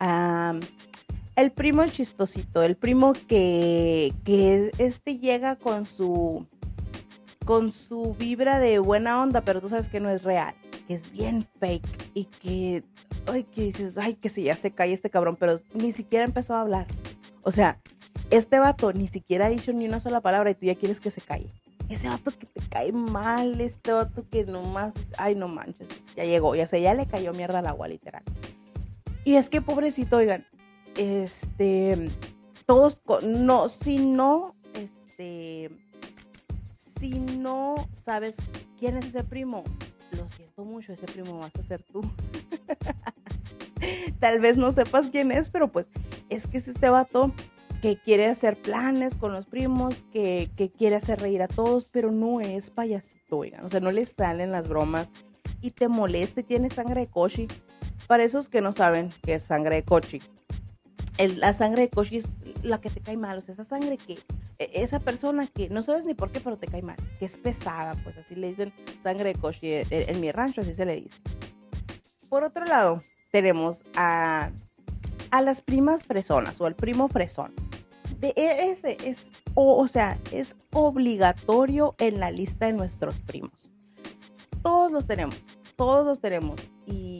El 0.00 1.50
primo 1.52 1.86
chistosito, 1.86 2.62
el 2.62 2.76
primo 2.76 3.12
que, 3.12 4.12
que 4.24 4.72
este 4.78 5.18
llega 5.18 5.56
con 5.56 5.86
su 5.86 6.46
con 7.44 7.72
su 7.72 8.14
vibra 8.14 8.60
de 8.60 8.78
buena 8.78 9.20
onda, 9.20 9.40
pero 9.40 9.60
tú 9.60 9.68
sabes 9.68 9.88
que 9.88 9.98
no 9.98 10.08
es 10.08 10.22
real, 10.22 10.54
que 10.86 10.94
es 10.94 11.10
bien 11.10 11.44
fake 11.58 12.10
y 12.14 12.26
que, 12.26 12.84
ay, 13.26 13.42
que 13.44 13.62
dices, 13.62 13.98
ay, 13.98 14.14
que 14.14 14.28
si 14.28 14.44
ya 14.44 14.54
se 14.54 14.70
cae 14.70 14.92
este 14.92 15.10
cabrón, 15.10 15.36
pero 15.36 15.56
ni 15.74 15.90
siquiera 15.90 16.24
empezó 16.24 16.54
a 16.54 16.60
hablar. 16.60 16.86
O 17.42 17.50
sea, 17.50 17.80
este 18.30 18.60
vato 18.60 18.92
ni 18.92 19.08
siquiera 19.08 19.46
ha 19.46 19.48
dicho 19.48 19.72
ni 19.72 19.86
una 19.86 19.98
sola 19.98 20.20
palabra 20.20 20.50
y 20.50 20.54
tú 20.54 20.66
ya 20.66 20.76
quieres 20.76 21.00
que 21.00 21.10
se 21.10 21.22
calle. 21.22 21.50
Ese 21.88 22.08
vato 22.08 22.30
que 22.30 22.46
te 22.46 22.60
cae 22.68 22.92
mal, 22.92 23.60
este 23.60 23.92
vato 23.92 24.24
que 24.30 24.44
nomás, 24.44 24.92
ay, 25.18 25.34
no 25.34 25.48
manches, 25.48 25.88
ya 26.14 26.24
llegó, 26.24 26.54
ya 26.54 26.68
sé, 26.68 26.80
ya 26.80 26.94
le 26.94 27.06
cayó 27.06 27.32
mierda 27.32 27.58
al 27.58 27.66
agua, 27.66 27.88
literal. 27.88 28.22
Y 29.24 29.36
es 29.36 29.50
que 29.50 29.60
pobrecito, 29.60 30.16
oigan, 30.16 30.46
este, 30.96 32.08
todos, 32.66 32.98
no, 33.22 33.68
si 33.68 33.98
no, 33.98 34.54
este, 34.74 35.70
si 36.76 37.10
no 37.10 37.74
sabes 37.92 38.36
quién 38.78 38.96
es 38.96 39.06
ese 39.06 39.24
primo, 39.24 39.64
lo 40.12 40.28
siento 40.30 40.64
mucho, 40.64 40.92
ese 40.92 41.06
primo 41.06 41.38
vas 41.38 41.54
a 41.56 41.62
ser 41.62 41.82
tú. 41.82 42.02
Tal 44.20 44.40
vez 44.40 44.56
no 44.56 44.72
sepas 44.72 45.08
quién 45.08 45.32
es, 45.32 45.50
pero 45.50 45.68
pues 45.68 45.90
es 46.28 46.46
que 46.46 46.58
es 46.58 46.68
este 46.68 46.88
vato 46.90 47.32
que 47.80 47.96
quiere 47.96 48.26
hacer 48.26 48.60
planes 48.60 49.14
con 49.14 49.32
los 49.32 49.46
primos, 49.46 50.04
que, 50.12 50.50
que 50.56 50.70
quiere 50.70 50.96
hacer 50.96 51.20
reír 51.20 51.42
a 51.42 51.48
todos, 51.48 51.88
pero 51.90 52.12
no 52.12 52.40
es 52.40 52.70
payasito, 52.70 53.38
oigan. 53.38 53.64
O 53.64 53.70
sea, 53.70 53.80
no 53.80 53.90
le 53.90 54.04
salen 54.04 54.52
las 54.52 54.68
bromas 54.68 55.10
y 55.62 55.70
te 55.70 55.88
molesta 55.88 56.42
tiene 56.42 56.70
sangre 56.70 57.02
de 57.02 57.06
cochi. 57.06 57.48
Para 58.10 58.24
esos 58.24 58.48
que 58.48 58.60
no 58.60 58.72
saben 58.72 59.12
qué 59.22 59.34
es 59.34 59.44
sangre 59.44 59.76
de 59.76 59.84
cochi, 59.84 60.20
la 61.36 61.52
sangre 61.52 61.82
de 61.82 61.90
cochi 61.90 62.20
la 62.64 62.80
que 62.80 62.90
te 62.90 63.00
cae 63.00 63.16
mal, 63.16 63.38
o 63.38 63.40
sea, 63.40 63.52
esa 63.52 63.62
sangre 63.62 63.98
que, 63.98 64.14
e, 64.58 64.82
esa 64.82 64.98
persona 64.98 65.46
que 65.46 65.68
no 65.68 65.80
sabes 65.80 66.04
ni 66.04 66.14
por 66.14 66.32
qué, 66.32 66.40
pero 66.40 66.56
te 66.56 66.66
cae 66.66 66.82
mal, 66.82 66.96
que 67.20 67.24
es 67.24 67.36
pesada, 67.36 67.94
pues 68.02 68.18
así 68.18 68.34
le 68.34 68.48
dicen 68.48 68.72
sangre 69.00 69.32
de 69.32 69.38
coche 69.38 69.82
eh, 69.82 70.06
en, 70.08 70.20
mi 70.20 70.32
rancho, 70.32 70.62
así 70.62 70.74
se 70.74 70.86
le 70.86 71.02
dice. 71.02 71.20
Por 72.28 72.42
otro 72.42 72.64
lado, 72.64 72.98
tenemos 73.30 73.84
a, 73.94 74.50
a 75.30 75.40
las 75.40 75.62
primas 75.62 76.02
fresonas 76.02 76.60
o 76.60 76.66
el 76.66 76.74
primo 76.74 77.06
fresón. 77.06 77.54
De 78.18 78.32
e, 78.34 78.72
ese 78.72 78.96
es, 79.04 79.30
o, 79.54 79.76
o 79.76 79.86
sea, 79.86 80.18
es 80.32 80.56
obligatorio 80.72 81.94
en 81.98 82.18
la 82.18 82.32
lista 82.32 82.66
de 82.66 82.72
nuestros 82.72 83.14
primos. 83.20 83.70
Todos 84.64 84.90
los 84.90 85.06
tenemos, 85.06 85.38
todos 85.76 86.04
los 86.04 86.20
tenemos. 86.20 86.60
Y 86.86 87.19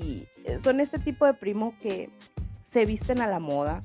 son 0.62 0.80
este 0.80 0.98
tipo 0.98 1.26
de 1.26 1.34
primo 1.34 1.74
que 1.80 2.10
se 2.62 2.84
visten 2.84 3.20
a 3.20 3.26
la 3.26 3.40
moda, 3.40 3.80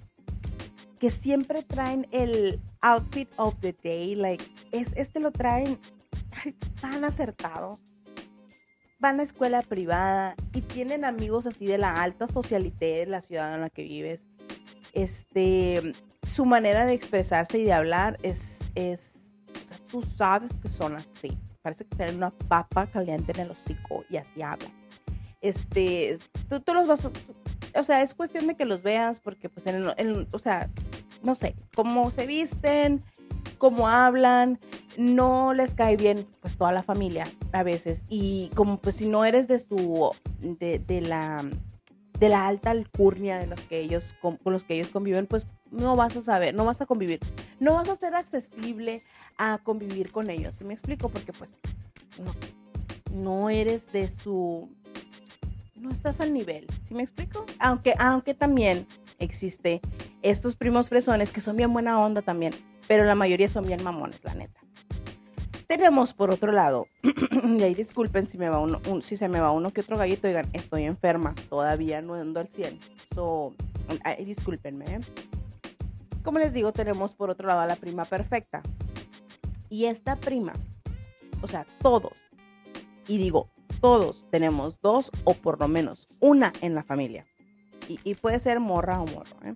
que 1.00 1.10
siempre 1.12 1.64
traen 1.64 2.08
el 2.12 2.62
outfit 2.82 3.30
of 3.38 3.56
the 3.62 3.76
day, 3.84 4.16
like, 4.16 4.46
es, 4.72 4.94
este 4.96 5.20
lo 5.20 5.32
traen 5.32 5.80
tan 6.82 7.04
acertado. 7.04 7.80
Van 9.00 9.20
a 9.20 9.24
escuela 9.24 9.62
privada 9.62 10.36
y 10.54 10.62
tienen 10.62 11.04
amigos 11.04 11.48
así 11.48 11.66
de 11.66 11.78
la 11.78 12.02
alta 12.02 12.28
socialité 12.28 12.86
de 12.86 13.06
la 13.08 13.22
ciudad 13.22 13.54
en 13.54 13.62
la 13.62 13.70
que 13.70 13.84
vives. 13.84 14.28
Este, 14.94 15.94
su 16.26 16.46
manera 16.46 16.86
de 16.86 16.94
expresarse 16.94 17.60
y 17.60 17.66
de 17.66 17.74
hablar 17.74 18.18
es, 18.24 18.60
es, 18.74 19.36
o 19.50 19.68
sea, 19.68 19.78
tú 19.92 20.02
sabes 20.02 20.52
que 20.62 20.70
son 20.70 20.96
así. 20.96 21.38
Parece 21.62 21.86
que 21.86 21.96
tienen 21.96 22.18
una 22.18 22.32
papa 22.32 22.88
caliente 22.88 23.32
en 23.34 23.42
el 23.42 23.52
hocico 23.52 24.06
y 24.10 24.18
así 24.18 24.42
hablan. 24.42 24.85
Este, 25.46 26.18
tú, 26.50 26.60
tú 26.60 26.74
los 26.74 26.88
vas 26.88 27.06
a, 27.06 27.12
o 27.80 27.84
sea, 27.84 28.02
es 28.02 28.16
cuestión 28.16 28.48
de 28.48 28.56
que 28.56 28.66
los 28.66 28.82
veas 28.82 29.20
porque, 29.20 29.48
pues, 29.48 29.68
en, 29.68 29.86
o 30.32 30.40
sea, 30.40 30.72
no 31.22 31.36
sé, 31.36 31.56
cómo 31.76 32.10
se 32.10 32.26
visten, 32.26 33.04
cómo 33.60 33.88
hablan, 33.88 34.60
no 34.98 35.54
les 35.54 35.76
cae 35.76 35.98
bien, 35.98 36.26
pues, 36.42 36.58
toda 36.58 36.72
la 36.72 36.82
familia 36.82 37.26
a 37.52 37.62
veces. 37.62 38.04
Y 38.10 38.50
como, 38.56 38.80
pues, 38.80 38.96
si 38.96 39.08
no 39.08 39.24
eres 39.24 39.48
de 39.48 39.60
su, 39.60 40.12
de, 40.40 40.80
de 40.80 41.02
la, 41.02 41.46
de 42.18 42.30
la 42.30 42.48
alta 42.48 42.72
alcurnia 42.72 43.38
de 43.38 43.46
los 43.46 43.62
que 43.62 43.80
ellos, 43.80 44.16
con, 44.20 44.40
los 44.46 44.64
que 44.64 44.74
ellos 44.74 44.88
conviven, 44.88 45.28
pues, 45.28 45.46
no 45.70 45.96
vas 45.96 46.18
a 46.18 46.22
saber, 46.22 46.56
no 46.56 46.66
vas 46.66 46.82
a 46.82 46.88
convivir, 46.88 47.20
no 47.60 47.76
vas 47.76 47.88
a 47.90 47.96
ser 47.96 48.16
accesible 48.16 49.04
a 49.38 49.60
convivir 49.62 50.12
con 50.12 50.32
ellos. 50.32 50.56
¿Sí 50.56 50.64
me 50.64 50.74
explico? 50.74 51.10
Porque, 51.10 51.34
pues, 51.34 51.60
no, 53.14 53.22
no 53.22 53.50
eres 53.52 53.92
de 53.92 54.10
su 54.10 54.70
no 55.86 55.92
estás 55.92 56.20
al 56.20 56.34
nivel, 56.34 56.68
¿sí 56.84 56.94
me 56.94 57.04
explico? 57.04 57.46
Aunque, 57.60 57.94
aunque 57.98 58.34
también 58.34 58.88
existe 59.20 59.82
estos 60.22 60.56
primos 60.56 60.90
fresones 60.90 61.32
que 61.32 61.42
son 61.42 61.56
bien 61.56 61.72
buena 61.72 62.00
onda 62.00 62.22
también, 62.22 62.54
pero 62.88 63.06
la 63.06 63.16
mayoría 63.16 63.48
son 63.48 63.66
bien 63.66 63.84
mamones, 63.84 64.24
la 64.24 64.34
neta. 64.34 64.60
Tenemos 65.68 66.14
por 66.14 66.32
otro 66.32 66.52
lado, 66.52 66.88
y 67.58 67.64
ahí 67.64 67.74
disculpen 67.74 68.28
si, 68.28 68.38
me 68.38 68.50
va 68.50 68.60
uno, 68.60 68.82
si 69.02 69.18
se 69.18 69.30
me 69.30 69.40
va 69.40 69.52
uno 69.52 69.72
que 69.72 69.82
otro 69.82 69.98
gallito, 69.98 70.28
digan, 70.28 70.48
estoy 70.54 70.84
enferma, 70.84 71.34
todavía 71.50 72.02
no 72.02 72.16
ando 72.16 72.40
al 72.40 72.50
100. 72.50 72.80
So, 73.16 73.56
ahí 74.04 74.26
discúlpenme. 74.26 74.86
¿eh? 74.86 75.00
Como 76.24 76.40
les 76.40 76.54
digo, 76.54 76.72
tenemos 76.72 77.14
por 77.14 77.30
otro 77.30 77.48
lado 77.48 77.62
a 77.62 77.66
la 77.66 77.76
prima 77.76 78.06
perfecta. 78.06 78.62
Y 79.70 79.86
esta 79.86 80.16
prima, 80.16 80.54
o 81.42 81.48
sea, 81.48 81.66
todos, 81.82 82.14
y 83.08 83.18
digo 83.18 83.50
todos 83.82 84.26
tenemos 84.32 84.80
dos 84.82 85.12
o 85.24 85.34
por 85.34 85.60
lo 85.60 85.68
menos 85.68 86.08
una 86.20 86.54
en 86.62 86.76
la 86.76 86.84
familia. 86.84 87.26
Y, 87.88 88.16
puede 88.16 88.40
ser 88.40 88.60
morra 88.60 89.00
o 89.00 89.06
morro. 89.06 89.38
¿eh? 89.44 89.54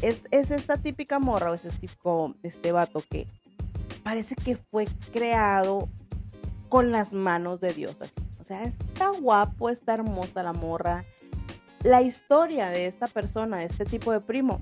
Es, 0.00 0.22
esta 0.50 0.76
típica 0.78 1.20
morra 1.20 1.52
o 1.52 1.54
ese 1.54 1.70
tipo, 1.70 2.34
este 2.42 2.72
vato 2.72 3.04
que 3.08 3.28
parece 4.02 4.34
que 4.34 4.56
fue 4.56 4.86
creado 5.12 5.88
con 6.68 6.90
las 6.90 7.12
manos 7.12 7.60
de 7.60 7.72
Dios. 7.72 7.96
Así. 8.00 8.14
O 8.40 8.44
sea, 8.44 8.64
está 8.64 9.10
guapo, 9.10 9.70
está 9.70 9.94
hermosa 9.94 10.42
la 10.42 10.52
morra. 10.52 11.04
La 11.84 12.02
historia 12.02 12.68
de 12.68 12.86
esta 12.86 13.06
persona, 13.06 13.58
de 13.58 13.66
este 13.66 13.84
tipo 13.84 14.10
de 14.10 14.20
primo, 14.20 14.60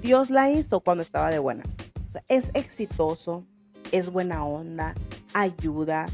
Dios 0.00 0.30
la 0.30 0.50
hizo 0.50 0.78
cuando 0.78 1.02
estaba 1.02 1.30
de 1.30 1.40
buenas. 1.40 1.76
O 2.08 2.12
sea, 2.12 2.22
es 2.28 2.52
exitoso, 2.54 3.44
es 3.90 4.10
buena 4.10 4.44
onda, 4.44 4.94
ayuda, 5.34 6.06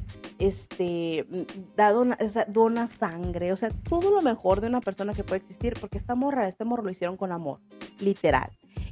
este, 0.46 1.26
da 1.74 1.90
dona, 1.90 2.18
dona 2.48 2.86
sangre, 2.86 3.52
o 3.52 3.56
sea, 3.56 3.70
todo 3.88 4.10
lo 4.10 4.20
mejor 4.20 4.60
de 4.60 4.66
una 4.66 4.82
persona 4.82 5.14
que 5.14 5.24
puede 5.24 5.38
existir, 5.38 5.74
porque 5.80 5.96
esta 5.96 6.14
morra, 6.14 6.46
este 6.46 6.66
morro 6.66 6.82
lo 6.82 6.90
hicieron 6.90 7.16
con 7.16 7.32
amor, 7.32 7.60
literal. 7.98 8.50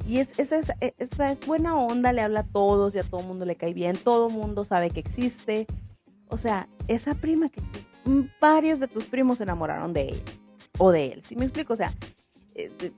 Y 0.08 0.18
es, 0.18 0.32
es, 0.38 0.50
es, 0.52 0.72
es, 0.98 1.40
buena 1.46 1.76
onda, 1.76 2.12
le 2.12 2.22
habla 2.22 2.40
a 2.40 2.44
todos 2.44 2.94
y 2.94 3.00
a 3.00 3.04
todo 3.04 3.20
mundo 3.20 3.44
le 3.44 3.56
cae 3.56 3.74
bien, 3.74 3.98
todo 3.98 4.30
mundo 4.30 4.64
sabe 4.64 4.90
que 4.90 5.00
existe. 5.00 5.66
O 6.28 6.38
sea, 6.38 6.68
esa 6.88 7.14
prima 7.14 7.50
que 7.50 7.60
varios 8.40 8.80
de 8.80 8.88
tus 8.88 9.04
primos 9.04 9.38
se 9.38 9.44
enamoraron 9.44 9.92
de 9.92 10.04
ella 10.04 10.32
o 10.78 10.90
de 10.90 11.08
él, 11.08 11.22
¿sí 11.22 11.36
me 11.36 11.44
explico? 11.44 11.74
O 11.74 11.76
sea, 11.76 11.92
eh, 12.54 12.92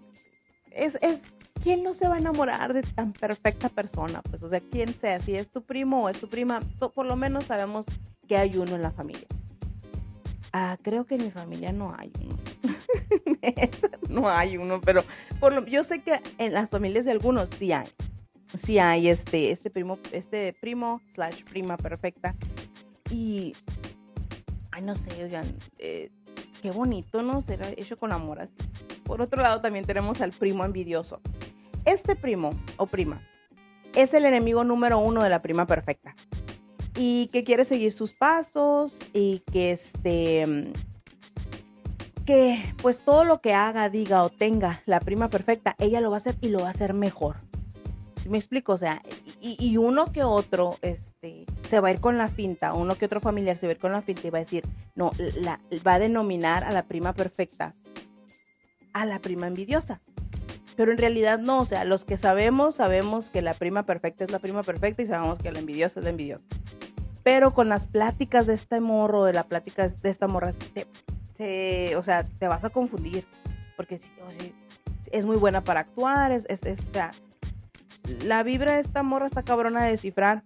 es, 0.70 0.96
es, 1.02 1.22
¿quién 1.60 1.82
no 1.82 1.92
se 1.92 2.06
va 2.06 2.14
a 2.14 2.18
enamorar 2.18 2.72
de 2.72 2.82
tan 2.82 3.12
perfecta 3.12 3.68
persona? 3.68 4.22
Pues, 4.22 4.42
o 4.44 4.48
sea, 4.48 4.60
quien 4.60 4.96
sea, 4.96 5.20
si 5.20 5.34
es 5.34 5.50
tu 5.50 5.62
primo 5.62 6.04
o 6.04 6.08
es 6.08 6.20
tu 6.20 6.28
prima, 6.28 6.62
por 6.94 7.04
lo 7.04 7.16
menos 7.16 7.46
sabemos 7.46 7.86
que 8.24 8.36
hay 8.36 8.56
uno 8.56 8.74
en 8.74 8.82
la 8.82 8.90
familia. 8.90 9.26
Ah, 10.52 10.78
creo 10.82 11.04
que 11.04 11.16
en 11.16 11.24
mi 11.24 11.30
familia 11.30 11.72
no 11.72 11.94
hay 11.98 12.12
uno. 12.20 12.38
no 14.08 14.28
hay 14.28 14.56
uno, 14.56 14.80
pero 14.80 15.02
por 15.40 15.52
lo, 15.52 15.66
yo 15.66 15.82
sé 15.82 16.02
que 16.02 16.20
en 16.38 16.52
las 16.52 16.70
familias 16.70 17.04
de 17.04 17.10
algunos 17.10 17.50
sí 17.50 17.72
hay. 17.72 17.88
Sí 18.56 18.78
hay 18.78 19.08
este, 19.08 19.50
este 19.50 19.68
primo, 19.68 19.98
este 20.12 20.54
primo 20.60 21.00
slash 21.12 21.42
prima 21.42 21.76
perfecta. 21.76 22.36
Y, 23.10 23.52
ay, 24.70 24.82
no 24.82 24.94
sé, 24.94 25.24
oigan, 25.24 25.44
eh, 25.78 26.10
qué 26.62 26.70
bonito, 26.70 27.22
¿no? 27.22 27.42
Será 27.42 27.68
hecho 27.70 27.98
con 27.98 28.12
amor 28.12 28.40
así. 28.40 28.54
Por 29.02 29.20
otro 29.20 29.42
lado, 29.42 29.60
también 29.60 29.84
tenemos 29.84 30.20
al 30.20 30.30
primo 30.30 30.64
envidioso. 30.64 31.20
Este 31.84 32.14
primo 32.14 32.50
o 32.76 32.86
prima 32.86 33.26
es 33.94 34.14
el 34.14 34.24
enemigo 34.24 34.62
número 34.62 34.98
uno 34.98 35.22
de 35.22 35.30
la 35.30 35.42
prima 35.42 35.66
perfecta 35.66 36.14
y 36.96 37.28
que 37.28 37.44
quiere 37.44 37.64
seguir 37.64 37.92
sus 37.92 38.12
pasos 38.12 38.96
y 39.12 39.40
que 39.52 39.72
este 39.72 40.72
que 42.24 42.74
pues 42.80 43.00
todo 43.00 43.24
lo 43.24 43.40
que 43.40 43.52
haga, 43.52 43.90
diga 43.90 44.22
o 44.22 44.30
tenga 44.30 44.82
la 44.86 45.00
prima 45.00 45.28
perfecta, 45.28 45.74
ella 45.78 46.00
lo 46.00 46.10
va 46.10 46.16
a 46.16 46.18
hacer 46.18 46.36
y 46.40 46.48
lo 46.48 46.60
va 46.60 46.68
a 46.68 46.70
hacer 46.70 46.94
mejor. 46.94 47.36
¿Sí 48.22 48.30
me 48.30 48.38
explico? 48.38 48.72
O 48.72 48.78
sea, 48.78 49.02
y, 49.42 49.76
uno 49.76 50.10
que 50.10 50.24
otro 50.24 50.78
este, 50.80 51.44
se 51.64 51.80
va 51.80 51.88
a 51.88 51.90
ir 51.90 52.00
con 52.00 52.16
la 52.16 52.28
finta, 52.28 52.72
uno 52.72 52.94
que 52.94 53.04
otro 53.04 53.20
familiar 53.20 53.58
se 53.58 53.66
va 53.66 53.72
a 53.72 53.74
ir 53.74 53.78
con 53.78 53.92
la 53.92 54.00
finta 54.00 54.26
y 54.26 54.30
va 54.30 54.38
a 54.38 54.40
decir, 54.40 54.64
no, 54.94 55.12
la, 55.36 55.60
va 55.86 55.94
a 55.94 55.98
denominar 55.98 56.64
a 56.64 56.72
la 56.72 56.84
prima 56.84 57.12
perfecta 57.12 57.74
a 58.94 59.04
la 59.04 59.18
prima 59.18 59.46
envidiosa. 59.46 60.00
Pero 60.76 60.92
en 60.92 60.98
realidad 60.98 61.38
no, 61.38 61.60
o 61.60 61.64
sea, 61.66 61.84
los 61.84 62.06
que 62.06 62.16
sabemos, 62.16 62.76
sabemos 62.76 63.28
que 63.28 63.42
la 63.42 63.52
prima 63.52 63.84
perfecta 63.84 64.24
es 64.24 64.30
la 64.30 64.38
prima 64.38 64.62
perfecta 64.62 65.02
y 65.02 65.06
sabemos 65.06 65.38
que 65.38 65.52
la 65.52 65.58
envidiosa 65.58 66.00
es 66.00 66.04
la 66.04 66.10
envidiosa. 66.10 66.44
Pero 67.24 67.54
con 67.54 67.68
las 67.68 67.86
pláticas 67.86 68.46
de 68.46 68.54
este 68.54 68.80
morro, 68.80 69.24
de 69.24 69.32
la 69.32 69.44
plática 69.44 69.88
de 69.88 70.10
esta 70.10 70.28
morra, 70.28 70.52
te, 71.34 71.96
o 71.96 72.02
sea, 72.02 72.24
te 72.38 72.46
vas 72.46 72.62
a 72.62 72.70
confundir. 72.70 73.26
Porque 73.76 73.98
es 75.10 75.26
muy 75.26 75.36
buena 75.36 75.64
para 75.64 75.80
actuar, 75.80 76.30
es, 76.30 76.46
o 76.46 77.10
la 78.24 78.42
vibra 78.42 78.74
de 78.74 78.80
esta 78.80 79.02
morra 79.02 79.26
está 79.26 79.42
cabrona 79.42 79.82
de 79.84 79.92
descifrar 79.92 80.44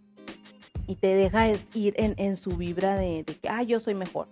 y 0.87 0.95
te 0.95 1.09
deja 1.09 1.49
ir 1.75 1.95
en, 1.99 2.37
su 2.37 2.57
vibra 2.57 2.97
de, 2.97 3.25
que, 3.25 3.49
ah, 3.49 3.63
yo 3.63 3.81
soy 3.81 3.95
mejor. 3.95 4.29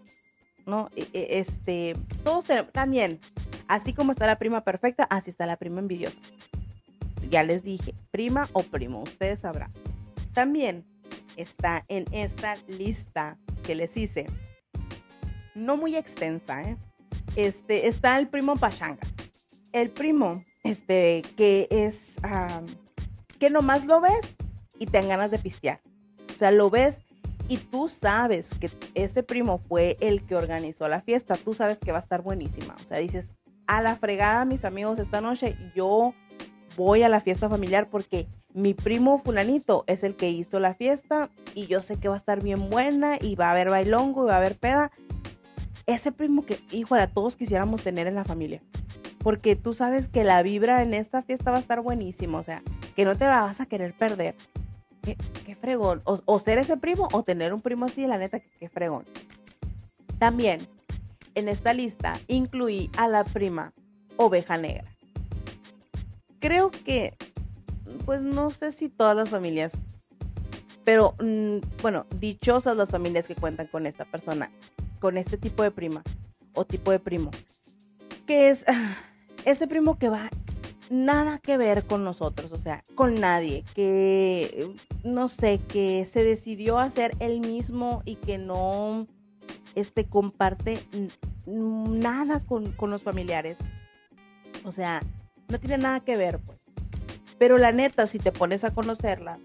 ¿No? 0.65 0.89
E, 0.97 1.07
e, 1.13 1.39
este, 1.39 1.95
todos 2.25 2.47
también, 2.73 3.21
así 3.69 3.93
como 3.93 4.11
está 4.11 4.27
la 4.27 4.39
prima 4.39 4.63
perfecta, 4.63 5.05
así 5.05 5.31
está 5.31 5.47
la 5.47 5.57
prima 5.57 5.81
envidiosa. 5.81 6.17
Ya 7.29 7.43
les 7.43 7.63
dije, 7.63 7.95
prima 8.11 8.49
o 8.53 8.63
primo, 8.63 9.03
ustedes 9.03 9.41
sabrán. 9.41 9.73
También 10.33 10.85
está 11.37 11.85
en 11.89 12.05
esta 12.13 12.57
lista 12.69 13.39
que 13.63 13.75
les 13.75 13.97
hice. 13.97 14.27
No 15.55 15.77
muy 15.77 15.97
extensa, 15.97 16.63
¿eh? 16.63 16.77
Este, 17.37 17.87
está 17.89 18.19
el 18.19 18.29
primo 18.29 18.57
Pachangas. 18.57 19.13
El 19.73 19.91
primo, 19.91 20.43
este, 20.65 21.23
que 21.37 21.69
es, 21.71 22.17
que 23.39 23.51
nomás 23.51 23.85
lo 23.85 24.01
ves 24.01 24.37
y 24.79 24.87
te 24.87 24.99
dan 24.99 25.09
ganas 25.09 25.31
de 25.31 25.39
pistear. 25.39 25.81
O 26.35 26.39
sea, 26.39 26.51
lo 26.51 26.71
ves 26.71 27.03
y 27.49 27.59
tú 27.59 27.89
sabes 27.89 28.51
que 28.59 28.71
ese 28.95 29.23
primo 29.23 29.59
fue 29.59 29.97
el 30.01 30.25
que 30.27 30.35
organizó 30.35 30.89
la 30.89 31.01
fiesta. 31.01 31.37
Tú 31.37 31.55
sabes 31.55 31.79
que 31.79 31.93
va 31.93 31.99
a 31.99 32.01
estar 32.01 32.23
buenísima. 32.23 32.75
O 32.83 32.85
sea, 32.87 32.99
dices, 32.99 33.29
a 33.67 33.83
la 33.83 33.97
fregada, 33.97 34.45
mis 34.45 34.65
amigos, 34.65 34.99
esta 34.99 35.21
noche 35.21 35.57
yo 35.75 36.15
voy 36.77 37.03
a 37.03 37.09
la 37.09 37.21
fiesta 37.21 37.49
familiar 37.49 37.89
porque 37.89 38.29
mi 38.57 38.73
primo 38.73 39.19
fulanito 39.19 39.85
es 39.87 40.03
el 40.03 40.17
que 40.17 40.31
hizo 40.31 40.61
la 40.61 40.73
fiesta 40.73 41.29
y 41.55 41.67
yo 41.67 41.83
sé 41.83 41.99
que 41.99 42.09
va 42.09 42.15
a 42.15 42.17
estar 42.17 42.43
bien 42.43 42.71
buena 42.71 43.19
y 43.21 43.35
va 43.35 43.49
a 43.49 43.51
haber 43.51 43.69
bailongo 43.69 44.25
y 44.25 44.29
va 44.29 44.35
a 44.35 44.39
haber 44.39 44.57
peda. 44.57 44.91
Ese 45.85 46.11
primo 46.11 46.47
que, 46.47 46.59
híjole, 46.73 47.07
todos 47.07 47.37
quisiéramos 47.37 47.83
tener 47.83 48.07
en 48.07 48.15
la 48.15 48.25
familia. 48.25 48.63
Porque 49.19 49.57
tú 49.57 49.75
sabes 49.75 50.09
que 50.09 50.25
la 50.25 50.43
vibra 50.43 50.81
en 50.81 50.95
esta 50.95 51.21
fiesta 51.21 51.51
va 51.51 51.59
a 51.59 51.61
estar 51.61 51.83
buenísima. 51.83 52.39
O 52.39 52.43
sea, 52.43 52.63
que 52.97 53.05
no 53.05 53.15
te 53.15 53.27
la 53.27 53.43
vas 53.43 53.61
a 53.61 53.67
querer 53.67 53.93
perder. 53.93 54.35
Qué, 55.03 55.19
qué 55.45 55.55
fregón. 55.55 56.01
O, 56.05 56.39
ser 56.39 56.57
ese 56.57 56.79
primo 56.79 57.09
o 57.13 57.23
tener 57.23 57.53
un 57.53 57.61
primo 57.61 57.85
así, 57.85 58.07
la 58.07 58.17
neta, 58.17 58.41
qué 58.59 58.71
fregón. 58.71 59.05
También 60.19 60.67
en 61.35 61.51
esta 61.51 61.75
lista 61.75 62.15
incluí 62.27 62.91
a 62.97 63.07
la 63.07 63.23
prima 63.23 63.75
oveja 64.17 64.57
negra. 64.57 64.87
Creo 66.41 66.71
que, 66.71 67.17
pues 68.05 68.23
no 68.23 68.51
sé 68.51 68.73
si 68.73 68.89
todas 68.89 69.17
las 69.17 69.31
familias, 69.31 69.81
pero 70.85 71.15
mm, 71.21 71.59
bueno, 71.83 72.07
dichosas 72.21 72.77
las 72.77 72.91
familias 72.91 73.29
que 73.29 73.35
cuentan 73.35 73.67
con 73.67 73.87
esta 73.87 74.05
persona, 74.05 74.51
con 75.01 75.19
este 75.19 75.39
tipo 75.39 75.63
de 75.63 75.71
prima 75.71 76.03
o 76.55 76.65
tipo 76.65 76.91
de 76.91 76.99
primo, 76.99 77.31
que 78.27 78.49
es 78.49 78.65
ese 79.45 79.67
primo 79.67 79.99
que 79.99 80.09
va 80.09 80.31
nada 80.91 81.39
que 81.39 81.57
ver 81.57 81.85
con 81.85 82.05
nosotros, 82.05 82.53
o 82.53 82.59
sea, 82.59 82.85
con 82.95 83.17
nadie, 83.17 83.65
que 83.75 84.69
no 85.05 85.29
sé, 85.29 85.61
que 85.69 86.07
se 86.07 86.25
decidió 86.25 86.79
hacer 86.79 87.17
él 87.21 87.41
mismo 87.41 88.03
y 88.05 88.17
que 88.17 88.39
no 88.39 89.07
este, 89.75 90.05
comparte 90.07 90.79
nada 91.47 92.41
con, 92.41 92.73
con 92.73 92.91
los 92.91 93.03
familiares. 93.03 93.59
O 94.65 94.73
sea, 94.73 95.03
no 95.49 95.61
tiene 95.61 95.79
nada 95.79 96.01
que 96.01 96.17
ver, 96.17 96.41
pues. 96.41 96.66
Pero 97.39 97.59
la 97.59 97.73
neta, 97.73 98.07
si 98.07 98.19
te 98.19 98.33
pones 98.33 98.65
a 98.65 98.73
conocerla, 98.73 99.39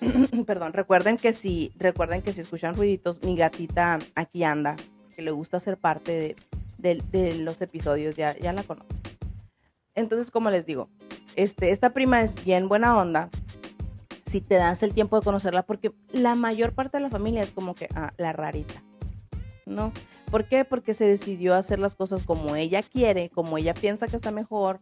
perdón, 0.46 0.72
recuerden 0.72 1.16
que 1.16 1.32
si, 1.32 1.72
recuerden 1.76 2.22
que 2.22 2.32
si 2.32 2.42
escuchan 2.42 2.76
ruiditos, 2.76 3.22
mi 3.22 3.36
gatita 3.36 3.98
aquí 4.14 4.44
anda, 4.44 4.76
que 5.14 5.22
le 5.22 5.30
gusta 5.30 5.58
ser 5.58 5.76
parte 5.76 6.36
de, 6.78 7.34
los 7.38 7.60
episodios, 7.60 8.14
ya, 8.14 8.36
ya 8.38 8.52
la 8.52 8.62
conozco. 8.62 8.94
Entonces, 9.94 10.30
como 10.30 10.50
les 10.50 10.64
digo, 10.64 10.88
este, 11.34 11.70
esta 11.70 11.90
prima 11.90 12.22
es 12.22 12.44
bien 12.44 12.68
buena 12.68 12.96
onda. 12.96 13.30
Si 14.26 14.40
te 14.40 14.54
das 14.54 14.82
el 14.82 14.94
tiempo 14.94 15.18
de 15.18 15.24
conocerla, 15.24 15.64
porque 15.64 15.92
la 16.12 16.34
mayor 16.34 16.72
parte 16.72 16.98
de 16.98 17.02
la 17.02 17.10
familia 17.10 17.42
es 17.42 17.50
como 17.50 17.74
que 17.74 17.88
ah, 17.94 18.12
la 18.18 18.32
rarita, 18.32 18.84
¿no? 19.66 19.92
¿Por 20.30 20.46
qué? 20.46 20.64
Porque 20.64 20.94
se 20.94 21.06
decidió 21.06 21.54
hacer 21.54 21.78
las 21.78 21.96
cosas 21.96 22.22
como 22.22 22.54
ella 22.54 22.82
quiere, 22.82 23.30
como 23.30 23.58
ella 23.58 23.74
piensa 23.74 24.06
que 24.06 24.16
está 24.16 24.30
mejor, 24.30 24.80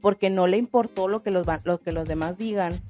porque 0.00 0.30
no 0.30 0.46
le 0.46 0.56
importó 0.56 1.08
lo 1.08 1.22
que 1.22 1.30
los, 1.30 1.46
lo 1.64 1.80
que 1.80 1.92
los 1.92 2.06
demás 2.08 2.38
digan, 2.38 2.80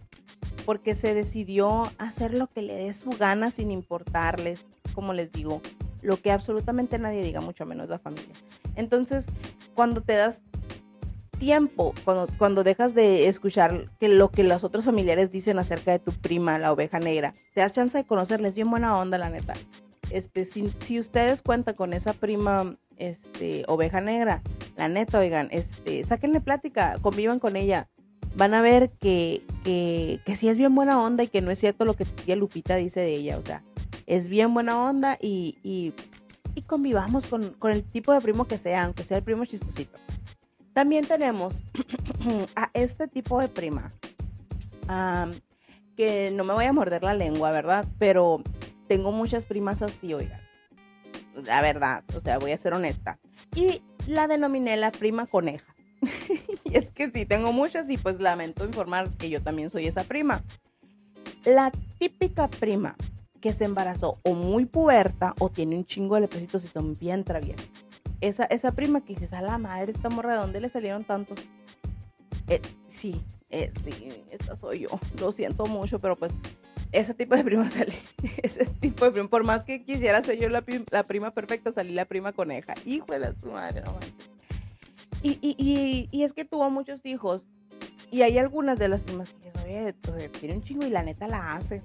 porque 0.64 0.94
se 0.94 1.14
decidió 1.14 1.90
hacer 1.98 2.34
lo 2.34 2.48
que 2.48 2.62
le 2.62 2.75
dé 2.75 2.92
su 2.92 3.10
gana 3.10 3.50
sin 3.50 3.70
importarles, 3.70 4.64
como 4.94 5.12
les 5.12 5.32
digo, 5.32 5.60
lo 6.02 6.20
que 6.20 6.32
absolutamente 6.32 6.98
nadie 6.98 7.22
diga, 7.22 7.40
mucho 7.40 7.66
menos 7.66 7.88
la 7.88 7.98
familia. 7.98 8.34
Entonces, 8.75 9.26
cuando 9.75 10.00
te 10.02 10.14
das 10.14 10.42
tiempo, 11.38 11.94
cuando, 12.04 12.28
cuando 12.38 12.64
dejas 12.64 12.94
de 12.94 13.28
escuchar 13.28 13.90
que 14.00 14.08
lo 14.08 14.30
que 14.30 14.42
los 14.42 14.64
otros 14.64 14.84
familiares 14.84 15.30
dicen 15.30 15.58
acerca 15.58 15.92
de 15.92 15.98
tu 15.98 16.12
prima, 16.12 16.58
la 16.58 16.72
oveja 16.72 16.98
negra, 16.98 17.32
te 17.54 17.60
das 17.60 17.72
chance 17.72 17.96
de 17.98 18.04
conocerles 18.04 18.54
bien 18.54 18.70
buena 18.70 18.98
onda, 18.98 19.18
la 19.18 19.30
neta. 19.30 19.54
Este, 20.10 20.44
si, 20.44 20.68
si 20.78 20.98
ustedes 20.98 21.42
cuentan 21.42 21.75
con 21.75 21.92
esa 21.92 22.12
prima 22.12 22.76
este, 22.96 23.64
oveja 23.68 24.00
negra, 24.00 24.42
la 24.76 24.88
neta, 24.88 25.18
oigan, 25.18 25.48
este, 25.50 26.04
sáquenle 26.04 26.40
plática, 26.40 26.96
convivan 27.02 27.38
con 27.38 27.56
ella. 27.56 27.88
Van 28.36 28.54
a 28.54 28.60
ver 28.60 28.90
que, 28.90 29.42
que, 29.64 30.36
sí 30.36 30.48
es 30.48 30.58
bien 30.58 30.75
buena 30.75 31.00
onda 31.02 31.25
y 31.25 31.28
que 31.28 31.40
no 31.40 31.50
es 31.50 31.58
cierto 31.58 31.84
lo 31.84 31.94
que 31.94 32.04
tía 32.04 32.36
Lupita 32.36 32.76
dice 32.76 33.00
de 33.00 33.14
ella. 33.14 33.38
O 33.38 33.42
sea, 33.42 33.62
es 34.06 34.28
bien 34.28 34.52
buena 34.52 34.78
onda 34.78 35.16
y, 35.20 35.56
y, 35.62 35.94
convivamos 36.66 37.26
con, 37.26 37.50
con, 37.54 37.70
el 37.70 37.84
tipo 37.84 38.12
de 38.12 38.20
primo 38.20 38.46
que 38.46 38.58
sea, 38.58 38.84
aunque 38.84 39.04
sea 39.04 39.18
el 39.18 39.22
primo 39.22 39.44
chistosito. 39.44 39.98
También 40.72 41.06
tenemos 41.06 41.62
a 42.56 42.70
este 42.75 43.08
tipo 43.08 43.40
de 43.40 43.48
prima, 43.48 43.92
que 45.96 46.30
no 46.30 46.44
me 46.44 46.52
voy 46.52 46.66
a 46.66 46.72
morder 46.72 47.02
la 47.02 47.14
lengua, 47.14 47.50
¿verdad? 47.50 47.86
Pero 47.99 48.42
tengo 48.88 49.12
muchas 49.12 49.46
primas 49.46 49.82
así, 49.82 50.14
oigan. 50.14 50.40
La 51.44 51.60
verdad, 51.60 52.04
o 52.16 52.20
sea, 52.20 52.38
voy 52.38 52.52
a 52.52 52.58
ser 52.58 52.75
honesta. 52.75 53.18
Y 53.54 53.82
la 54.06 54.26
denominé 54.26 54.76
la 54.76 54.90
prima 54.90 55.26
coneja. 55.26 55.72
y 56.64 56.76
es 56.76 56.90
que 56.90 57.10
sí, 57.10 57.26
tengo 57.26 57.52
muchas 57.52 57.90
y 57.90 57.96
pues 57.96 58.20
lamento 58.20 58.64
informar 58.64 59.10
que 59.18 59.28
yo 59.28 59.42
también 59.42 59.70
soy 59.70 59.86
esa 59.86 60.04
prima. 60.04 60.42
La 61.44 61.72
típica 61.99 62.49
prima 62.49 62.96
que 63.40 63.52
se 63.52 63.64
embarazó 63.64 64.18
o 64.22 64.34
muy 64.34 64.64
puberta 64.64 65.34
o 65.38 65.50
tiene 65.50 65.76
un 65.76 65.84
chingo 65.84 66.14
de 66.14 66.22
lepecitos 66.22 66.64
y 66.64 66.68
son 66.68 66.99
bien 66.99 67.22
traviesos 67.22 67.70
esa, 68.20 68.44
esa 68.44 68.72
prima 68.72 69.00
que 69.00 69.14
dices, 69.14 69.32
a 69.32 69.42
la 69.42 69.58
madre, 69.58 69.92
esta 69.92 70.08
morra, 70.08 70.34
¿de 70.34 70.38
dónde 70.38 70.60
le 70.60 70.68
salieron 70.68 71.04
tantos? 71.04 71.38
Eh, 72.49 72.60
sí, 72.86 73.20
eh, 73.50 73.72
sí, 73.84 74.25
esta 74.30 74.56
soy 74.56 74.80
yo. 74.80 74.88
Lo 75.20 75.32
siento 75.32 75.66
mucho, 75.66 75.99
pero 75.99 76.16
pues 76.16 76.32
ese 77.00 77.15
tipo 77.15 77.37
de 77.37 77.45
prima 77.45 77.69
sale. 77.71 77.95
Ese 78.43 78.67
tipo 78.67 79.04
de 79.04 79.13
prima, 79.13 79.28
por 79.28 79.45
más 79.45 79.65
que 79.65 79.85
quisiera 79.85 80.23
ser 80.23 80.39
yo 80.39 80.49
la, 80.49 80.63
prima 80.63 81.30
perfecta, 81.30 81.71
salí 81.73 81.93
la 81.93 82.04
prima 82.04 82.32
coneja. 82.32 82.75
Hijo 82.85 83.06
de 83.13 83.19
la 83.19 83.35
su 83.39 83.50
madre, 83.50 83.82
no 83.82 83.93
manches. 83.93 84.30
Y, 85.23 85.39
y, 85.41 86.09
y, 86.11 86.23
es 86.23 86.32
que 86.32 86.45
tuvo 86.45 86.71
muchos 86.71 87.04
hijos. 87.04 87.47
Y 88.11 88.23
hay 88.23 88.39
algunas 88.39 88.78
de 88.78 88.89
las 88.89 89.02
primas 89.02 89.30
que 89.32 89.95
oye, 90.15 90.28
tiene 90.28 90.54
un 90.54 90.63
chingo 90.63 90.87
y 90.87 90.91
la 90.91 91.02
neta 91.02 91.26
la 91.26 91.54
hace. 91.54 91.82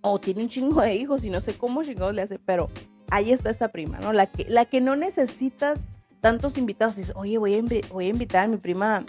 O 0.00 0.20
tiene 0.20 0.42
un 0.42 0.48
chingo 0.48 0.80
de 0.80 0.94
hijos 0.94 1.24
y 1.24 1.30
no 1.30 1.40
sé 1.40 1.54
cómo 1.54 1.82
chingados 1.82 2.14
le 2.14 2.22
hace, 2.22 2.38
pero 2.38 2.70
ahí 3.10 3.32
está 3.32 3.50
esa 3.50 3.68
prima, 3.68 3.98
¿no? 3.98 4.12
La 4.12 4.26
que, 4.26 4.44
la 4.48 4.64
que 4.66 4.80
no 4.80 4.96
necesitas 4.96 5.80
tantos 6.20 6.56
invitados. 6.58 6.96
Dices, 6.96 7.14
oye, 7.16 7.38
voy 7.38 7.54
a, 7.54 7.62
voy 7.92 8.06
a 8.06 8.08
invitar 8.08 8.46
a 8.46 8.48
mi 8.48 8.56
prima, 8.56 9.04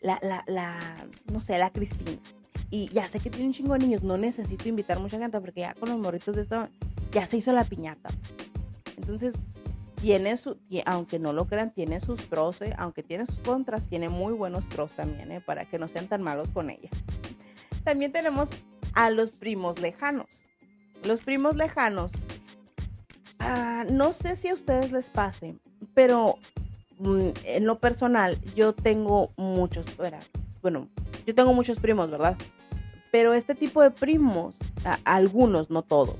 la, 0.00 0.18
la, 0.22 0.44
la, 0.46 0.78
no 1.32 1.40
sé, 1.40 1.58
la 1.58 1.70
Cristina. 1.70 2.18
Y 2.70 2.88
ya 2.88 3.08
sé 3.08 3.20
que 3.20 3.30
tiene 3.30 3.46
un 3.46 3.52
chingo 3.52 3.72
de 3.74 3.80
niños, 3.80 4.02
no 4.02 4.18
necesito 4.18 4.68
invitar 4.68 5.00
mucha 5.00 5.18
gente 5.18 5.40
porque 5.40 5.60
ya 5.60 5.74
con 5.74 5.88
los 5.88 5.98
morritos 5.98 6.36
de 6.36 6.42
esto, 6.42 6.68
ya 7.12 7.26
se 7.26 7.38
hizo 7.38 7.52
la 7.52 7.64
piñata. 7.64 8.10
Entonces, 8.96 9.34
tiene 10.00 10.36
su, 10.36 10.58
aunque 10.84 11.18
no 11.18 11.32
lo 11.32 11.46
crean, 11.46 11.72
tiene 11.72 12.00
sus 12.00 12.22
pros, 12.22 12.60
¿eh? 12.62 12.74
aunque 12.78 13.02
tiene 13.02 13.26
sus 13.26 13.38
contras, 13.38 13.86
tiene 13.86 14.08
muy 14.08 14.32
buenos 14.32 14.66
pros 14.66 14.92
también, 14.92 15.32
¿eh? 15.32 15.40
para 15.40 15.64
que 15.64 15.78
no 15.78 15.88
sean 15.88 16.08
tan 16.08 16.22
malos 16.22 16.50
con 16.50 16.70
ella. 16.70 16.90
También 17.84 18.12
tenemos 18.12 18.50
a 18.92 19.10
los 19.10 19.32
primos 19.32 19.80
lejanos. 19.80 20.44
Los 21.04 21.20
primos 21.22 21.56
lejanos 21.56 22.12
Ah, 23.38 23.84
no 23.88 24.12
sé 24.12 24.36
si 24.36 24.48
a 24.48 24.54
ustedes 24.54 24.92
les 24.92 25.10
pase, 25.10 25.56
pero 25.94 26.36
mm, 26.98 27.28
en 27.44 27.66
lo 27.66 27.78
personal 27.78 28.36
yo 28.54 28.72
tengo 28.72 29.30
muchos, 29.36 29.86
bueno, 29.96 30.88
yo 31.26 31.34
tengo 31.34 31.54
muchos 31.54 31.78
primos, 31.78 32.10
¿verdad? 32.10 32.36
Pero 33.10 33.34
este 33.34 33.54
tipo 33.54 33.82
de 33.82 33.90
primos, 33.90 34.58
algunos, 35.04 35.70
no 35.70 35.82
todos, 35.82 36.16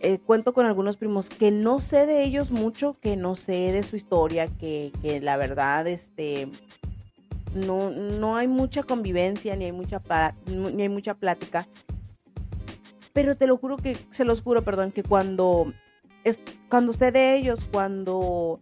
eh, 0.00 0.18
cuento 0.18 0.52
con 0.52 0.66
algunos 0.66 0.96
primos 0.96 1.30
que 1.30 1.50
no 1.50 1.80
sé 1.80 2.06
de 2.06 2.22
ellos 2.22 2.50
mucho, 2.52 2.96
que 3.00 3.16
no 3.16 3.34
sé 3.34 3.72
de 3.72 3.82
su 3.82 3.96
historia, 3.96 4.46
que, 4.46 4.92
que 5.02 5.20
la 5.20 5.36
verdad, 5.36 5.86
este, 5.86 6.48
no, 7.54 7.90
no 7.90 8.36
hay 8.36 8.46
mucha 8.46 8.82
convivencia, 8.82 9.56
ni 9.56 9.64
hay 9.64 9.72
mucha, 9.72 10.02
ni 10.46 10.82
hay 10.82 10.88
mucha 10.88 11.14
plática. 11.14 11.66
Pero 13.12 13.34
te 13.34 13.46
lo 13.46 13.56
juro 13.56 13.78
que, 13.78 13.96
se 14.10 14.24
los 14.24 14.42
juro, 14.42 14.62
perdón, 14.62 14.92
que 14.92 15.02
cuando 15.02 15.72
es, 16.22 16.38
cuando 16.68 16.92
sé 16.92 17.12
de 17.12 17.34
ellos, 17.36 17.60
cuando, 17.72 18.60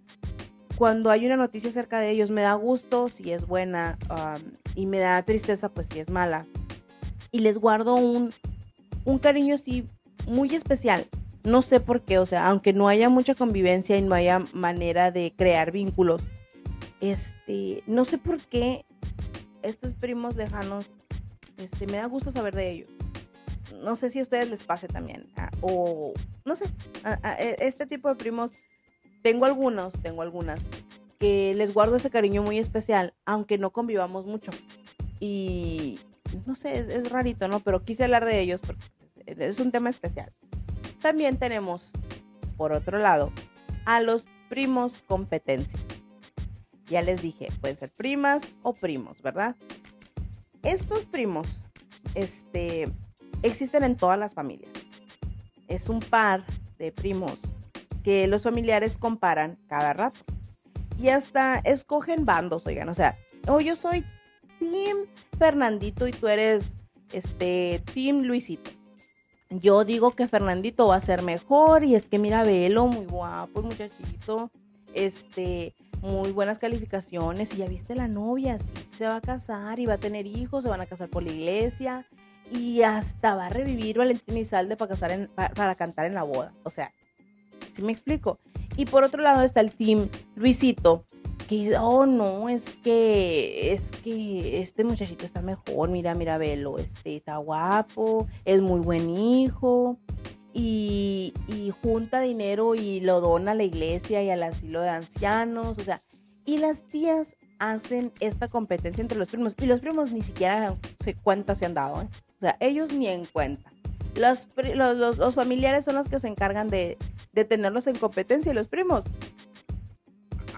cuando 0.76 1.10
hay 1.10 1.26
una 1.26 1.36
noticia 1.36 1.70
acerca 1.70 1.98
de 1.98 2.10
ellos, 2.10 2.30
me 2.30 2.42
da 2.42 2.54
gusto 2.54 3.08
si 3.08 3.32
es 3.32 3.46
buena 3.46 3.98
y 4.74 4.86
me 4.86 5.00
da 5.00 5.22
tristeza 5.24 5.68
pues 5.68 5.88
si 5.88 5.98
es 5.98 6.10
mala. 6.10 6.46
Y 7.34 7.40
les 7.40 7.58
guardo 7.58 7.96
un, 7.96 8.32
un 9.04 9.18
cariño 9.18 9.56
así 9.56 9.88
muy 10.28 10.54
especial. 10.54 11.06
No 11.42 11.62
sé 11.62 11.80
por 11.80 12.02
qué, 12.02 12.18
o 12.18 12.26
sea, 12.26 12.46
aunque 12.46 12.72
no 12.72 12.86
haya 12.86 13.08
mucha 13.08 13.34
convivencia 13.34 13.96
y 13.96 14.02
no 14.02 14.14
haya 14.14 14.44
manera 14.52 15.10
de 15.10 15.34
crear 15.36 15.72
vínculos, 15.72 16.22
este, 17.00 17.82
no 17.86 18.04
sé 18.04 18.18
por 18.18 18.40
qué 18.40 18.84
estos 19.62 19.94
primos 19.94 20.36
lejanos, 20.36 20.86
este, 21.56 21.86
me 21.86 21.96
da 21.96 22.06
gusto 22.06 22.30
saber 22.30 22.54
de 22.54 22.70
ellos 22.70 22.88
no 23.82 23.96
sé 23.96 24.10
si 24.10 24.18
a 24.18 24.22
ustedes 24.22 24.50
les 24.50 24.62
pase 24.62 24.88
también, 24.88 25.26
ah, 25.36 25.50
o 25.60 26.12
no 26.44 26.56
sé, 26.56 26.64
e, 27.38 27.56
este 27.60 27.86
tipo 27.86 28.08
de 28.08 28.14
primos, 28.14 28.52
tengo 29.22 29.44
algunos, 29.46 29.94
tengo 30.02 30.22
algunas, 30.22 30.60
que 31.18 31.52
les 31.54 31.74
guardo 31.74 31.96
ese 31.96 32.10
cariño 32.10 32.42
muy 32.42 32.58
especial, 32.58 33.14
aunque 33.24 33.58
no 33.58 33.70
convivamos 33.70 34.26
mucho. 34.26 34.50
Y 35.20 35.98
no 36.46 36.54
sé, 36.54 36.78
es, 36.78 37.10
rarito, 37.10 37.48
¿no? 37.48 37.60
Pero 37.60 37.84
quise 37.84 38.04
hablar 38.04 38.24
de 38.24 38.40
ellos 38.40 38.60
porque 38.60 38.84
es 39.26 39.60
un 39.60 39.72
tema 39.72 39.90
especial. 39.90 40.32
También 41.00 41.38
tenemos, 41.38 41.92
por 42.56 42.72
otro 42.72 42.98
lado, 42.98 43.32
a 43.84 44.00
los 44.00 44.26
primos 44.48 45.02
competencia. 45.06 45.78
Ya 46.86 47.02
les 47.02 47.22
dije, 47.22 47.48
pueden 47.60 47.76
ser 47.76 47.92
primas 47.92 48.52
o 48.62 48.72
primos, 48.72 49.22
¿verdad? 49.22 49.56
Estos 50.62 51.04
primos, 51.06 51.62
este, 52.14 52.88
existen 53.42 53.84
en 53.84 53.96
todas 53.96 54.18
las 54.18 54.34
familias. 54.34 54.72
Es 55.68 55.88
un 55.88 56.00
par 56.00 56.44
de 56.78 56.92
primos 56.92 57.38
que 58.02 58.26
los 58.26 58.42
familiares 58.42 58.98
comparan 58.98 59.58
cada 59.66 59.92
rato. 59.92 60.20
Y 61.00 61.08
hasta 61.08 61.58
escogen 61.58 62.24
bandos, 62.24 62.66
oigan, 62.66 62.88
o 62.88 62.94
sea, 62.94 63.18
o 63.48 63.60
yo 63.60 63.74
soy 63.74 64.04
team 64.60 64.98
Fernandito 65.34 66.06
y 66.06 66.12
tú 66.12 66.28
eres 66.28 66.76
este 67.12 67.82
Team 67.92 68.22
Luisito. 68.22 68.70
Yo 69.50 69.84
digo 69.84 70.12
que 70.12 70.26
Fernandito 70.26 70.88
va 70.88 70.96
a 70.96 71.00
ser 71.00 71.22
mejor 71.22 71.84
y 71.84 71.94
es 71.94 72.08
que 72.08 72.18
mira, 72.18 72.42
velo, 72.42 72.86
muy 72.86 73.06
guapo 73.06 73.62
muchachito, 73.62 74.50
este, 74.94 75.74
muy 76.00 76.32
buenas 76.32 76.58
calificaciones 76.58 77.54
y 77.54 77.58
ya 77.58 77.66
viste 77.66 77.94
la 77.94 78.08
novia, 78.08 78.58
sí, 78.58 78.74
se 78.96 79.06
va 79.06 79.16
a 79.16 79.20
casar 79.20 79.78
y 79.78 79.86
va 79.86 79.94
a 79.94 79.98
tener 79.98 80.26
hijos, 80.26 80.64
se 80.64 80.70
van 80.70 80.80
a 80.80 80.86
casar 80.86 81.08
por 81.08 81.22
la 81.22 81.32
iglesia 81.32 82.06
y 82.52 82.82
hasta 82.82 83.34
va 83.34 83.46
a 83.46 83.48
revivir 83.48 83.98
Valentín 83.98 84.36
Izalde 84.36 84.76
para, 84.76 84.90
casar 84.90 85.28
para, 85.34 85.74
cantar 85.74 86.06
en 86.06 86.14
la 86.14 86.22
boda. 86.22 86.52
O 86.62 86.70
sea, 86.70 86.90
¿sí 87.72 87.82
me 87.82 87.92
explico? 87.92 88.38
Y 88.76 88.86
por 88.86 89.04
otro 89.04 89.22
lado 89.22 89.42
está 89.42 89.60
el 89.60 89.72
team 89.72 90.08
Luisito, 90.36 91.04
oh 91.78 92.06
no, 92.06 92.48
es 92.48 92.72
que, 92.72 93.72
es 93.72 93.90
que 93.90 94.60
este 94.60 94.84
muchachito 94.84 95.26
está 95.26 95.42
mejor, 95.42 95.90
mira, 95.90 96.14
mira, 96.14 96.38
velo, 96.38 96.78
este 96.78 97.16
está 97.16 97.36
guapo, 97.36 98.26
es 98.44 98.60
muy 98.60 98.80
buen 98.80 99.10
hijo, 99.10 99.98
y, 100.52 101.34
y, 101.48 101.72
junta 101.82 102.20
dinero 102.20 102.74
y 102.74 103.00
lo 103.00 103.20
dona 103.20 103.52
a 103.52 103.54
la 103.54 103.64
iglesia 103.64 104.22
y 104.22 104.30
al 104.30 104.42
asilo 104.42 104.80
de 104.80 104.90
ancianos, 104.90 105.78
o 105.78 105.82
sea, 105.82 106.00
y 106.46 106.58
las 106.58 106.86
tías 106.86 107.34
hacen 107.58 108.12
esta 108.20 108.48
competencia 108.48 109.02
entre 109.02 109.18
los 109.18 109.28
primos, 109.28 109.54
y 109.60 109.66
los 109.66 109.80
primos 109.80 110.12
ni 110.12 110.22
siquiera 110.22 110.74
se 111.00 111.14
cuenta 111.14 111.54
se 111.54 111.66
han 111.66 111.74
dado, 111.74 112.02
¿eh? 112.02 112.08
o 112.36 112.40
sea, 112.40 112.56
ellos 112.60 112.92
ni 112.92 113.08
en 113.08 113.24
cuenta. 113.26 113.70
Los, 114.14 114.46
los, 114.76 115.18
los, 115.18 115.34
familiares 115.34 115.84
son 115.84 115.96
los 115.96 116.06
que 116.06 116.20
se 116.20 116.28
encargan 116.28 116.68
de, 116.68 116.96
de 117.32 117.44
tenerlos 117.44 117.88
en 117.88 117.96
competencia 117.96 118.52
y 118.52 118.54
los 118.54 118.68
primos 118.68 119.02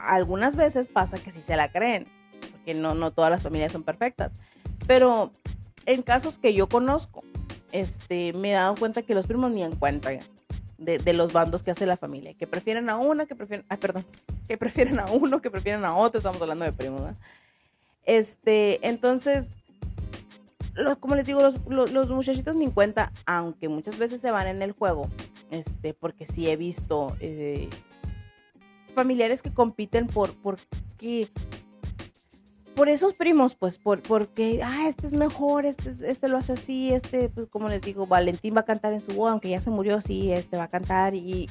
algunas 0.02 0.56
veces 0.56 0.88
pasa 0.88 1.18
que 1.18 1.32
sí 1.32 1.42
se 1.42 1.56
la 1.56 1.70
creen, 1.70 2.06
porque 2.52 2.74
no, 2.74 2.94
no 2.94 3.10
todas 3.10 3.30
las 3.30 3.42
familias 3.42 3.72
son 3.72 3.82
perfectas. 3.82 4.32
Pero 4.86 5.32
en 5.86 6.02
casos 6.02 6.38
que 6.38 6.54
yo 6.54 6.68
conozco, 6.68 7.24
este, 7.72 8.32
me 8.32 8.50
he 8.50 8.54
dado 8.54 8.74
cuenta 8.74 9.02
que 9.02 9.14
los 9.14 9.26
primos 9.26 9.50
ni 9.50 9.62
en 9.62 9.76
cuenta 9.76 10.10
de, 10.78 11.12
los 11.12 11.32
bandos 11.32 11.62
que 11.62 11.70
hace 11.70 11.86
la 11.86 11.96
familia, 11.96 12.34
que 12.34 12.46
prefieren 12.46 12.88
a 12.90 12.96
una, 12.96 13.26
que 13.26 13.34
prefieren, 13.34 13.64
ay, 13.68 13.78
perdón, 13.78 14.04
que 14.46 14.56
prefieren 14.56 15.00
a 15.00 15.06
uno, 15.06 15.40
que 15.40 15.50
prefieren 15.50 15.84
a 15.84 15.96
otro, 15.96 16.18
estamos 16.18 16.40
hablando 16.40 16.64
de 16.64 16.72
primos, 16.72 17.02
Este, 18.04 18.86
entonces, 18.86 19.50
como 21.00 21.14
les 21.14 21.26
digo, 21.26 21.40
los, 21.40 21.92
los, 21.92 22.10
muchachitos 22.10 22.54
ni 22.54 22.64
en 22.64 22.70
cuenta, 22.70 23.12
aunque 23.24 23.68
muchas 23.68 23.98
veces 23.98 24.20
se 24.20 24.30
van 24.30 24.46
en 24.46 24.62
el 24.62 24.72
juego, 24.72 25.08
este, 25.50 25.94
porque 25.94 26.26
sí 26.26 26.48
he 26.48 26.56
visto 26.56 27.16
eh, 27.20 27.70
familiares 28.96 29.42
que 29.42 29.52
compiten 29.52 30.08
por, 30.08 30.34
por 30.34 30.58
por 32.74 32.88
esos 32.88 33.14
primos, 33.14 33.54
pues, 33.54 33.78
por, 33.78 34.02
porque, 34.02 34.60
ah, 34.62 34.86
este 34.88 35.06
es 35.06 35.12
mejor, 35.12 35.64
este, 35.64 35.90
este 36.10 36.28
lo 36.28 36.36
hace 36.36 36.54
así, 36.54 36.92
este, 36.92 37.28
pues, 37.28 37.48
como 37.48 37.68
les 37.68 37.80
digo, 37.80 38.06
Valentín 38.06 38.54
va 38.56 38.60
a 38.60 38.64
cantar 38.64 38.92
en 38.92 39.00
su 39.00 39.12
boda, 39.12 39.32
aunque 39.32 39.48
ya 39.48 39.60
se 39.60 39.70
murió, 39.70 40.00
sí, 40.00 40.32
este 40.32 40.56
va 40.56 40.64
a 40.64 40.68
cantar 40.68 41.14
y, 41.14 41.48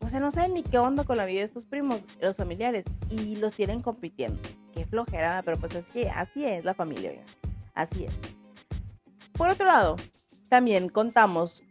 o 0.00 0.08
sea, 0.10 0.20
no 0.20 0.30
sé 0.30 0.48
ni 0.48 0.62
qué 0.62 0.78
onda 0.78 1.04
con 1.04 1.16
la 1.16 1.24
vida 1.24 1.38
de 1.38 1.44
estos 1.44 1.64
primos, 1.64 2.00
los 2.20 2.36
familiares, 2.36 2.84
y 3.08 3.36
los 3.36 3.54
tienen 3.54 3.80
compitiendo. 3.80 4.38
Qué 4.74 4.84
flojera, 4.84 5.40
pero 5.44 5.56
pues 5.58 5.74
así, 5.74 6.04
así 6.04 6.44
es 6.44 6.64
la 6.64 6.74
familia, 6.74 7.12
así 7.74 8.04
es. 8.04 8.12
Por 9.32 9.48
otro 9.48 9.66
lado, 9.66 9.96
también 10.48 10.88
contamos, 10.88 11.62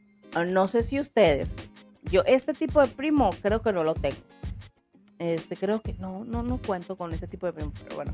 no 0.48 0.68
sé 0.68 0.82
si 0.82 1.00
ustedes, 1.00 1.56
yo 2.04 2.24
este 2.26 2.54
tipo 2.54 2.82
de 2.82 2.88
primo 2.88 3.32
creo 3.42 3.62
que 3.62 3.74
no 3.74 3.84
lo 3.84 3.94
tengo 3.94 4.31
este, 5.22 5.56
creo 5.56 5.80
que 5.82 5.94
no, 6.00 6.26
no, 6.26 6.42
no 6.42 6.58
cuento 6.58 6.96
con 6.96 7.14
este 7.14 7.28
tipo 7.28 7.46
de 7.46 7.54
primos, 7.54 7.74
pero 7.84 7.96
bueno. 7.96 8.14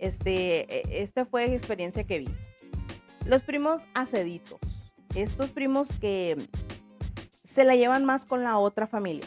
Este, 0.00 0.66
e, 0.80 1.02
esta 1.02 1.24
fue 1.24 1.54
experiencia 1.54 2.02
que 2.02 2.18
vi. 2.18 2.28
Los 3.24 3.44
primos 3.44 3.82
aceditos. 3.94 4.58
Estos 5.14 5.50
primos 5.50 5.88
que 6.00 6.36
se 7.44 7.62
la 7.62 7.76
llevan 7.76 8.04
más 8.04 8.24
con 8.24 8.42
la 8.42 8.58
otra 8.58 8.88
familia 8.88 9.26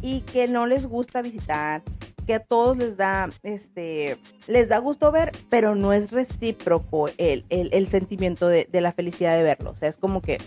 y 0.00 0.20
que 0.20 0.46
no 0.46 0.66
les 0.66 0.86
gusta 0.86 1.22
visitar, 1.22 1.82
que 2.24 2.34
a 2.34 2.40
todos 2.40 2.76
les 2.76 2.96
da, 2.96 3.28
este, 3.42 4.16
les 4.46 4.68
da 4.68 4.78
gusto 4.78 5.10
ver, 5.10 5.32
pero 5.48 5.74
no 5.74 5.92
es 5.92 6.12
recíproco 6.12 7.08
el, 7.16 7.44
el, 7.48 7.86
sentimiento 7.88 8.46
de, 8.46 8.68
de, 8.70 8.80
la 8.80 8.92
felicidad 8.92 9.34
de 9.36 9.42
verlo. 9.42 9.70
O 9.70 9.76
sea, 9.76 9.88
es 9.88 9.96
como 9.96 10.22
que, 10.22 10.38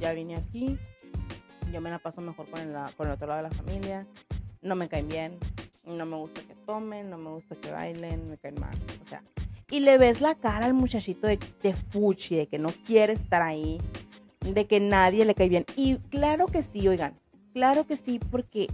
ya 0.00 0.12
vine 0.12 0.36
aquí, 0.36 0.78
yo 1.72 1.80
me 1.80 1.90
la 1.90 1.98
paso 1.98 2.20
mejor 2.20 2.48
con 2.50 2.60
el, 2.60 2.74
con 2.96 3.06
el 3.06 3.14
otro 3.14 3.28
lado 3.28 3.42
de 3.42 3.48
la 3.48 3.54
familia, 3.54 4.06
no 4.62 4.76
me 4.76 4.88
caen 4.88 5.08
bien, 5.08 5.38
no 5.86 6.06
me 6.06 6.16
gusta 6.16 6.42
que 6.42 6.54
tomen, 6.66 7.10
no 7.10 7.18
me 7.18 7.30
gusta 7.30 7.56
que 7.56 7.70
bailen, 7.70 8.28
me 8.28 8.38
caen 8.38 8.60
mal. 8.60 8.74
O 9.04 9.08
sea, 9.08 9.22
y 9.70 9.80
le 9.80 9.98
ves 9.98 10.20
la 10.20 10.34
cara 10.34 10.66
al 10.66 10.74
muchachito 10.74 11.26
de, 11.26 11.38
de 11.62 11.74
fuchi, 11.74 12.36
de 12.36 12.46
que 12.46 12.58
no 12.58 12.70
quiere 12.86 13.12
estar 13.12 13.42
ahí, 13.42 13.78
de 14.40 14.66
que 14.66 14.80
nadie 14.80 15.24
le 15.24 15.34
cae 15.34 15.48
bien. 15.48 15.64
Y 15.76 15.96
claro 16.10 16.46
que 16.46 16.62
sí, 16.62 16.86
oigan, 16.88 17.14
claro 17.52 17.86
que 17.86 17.96
sí, 17.96 18.18
porque 18.30 18.68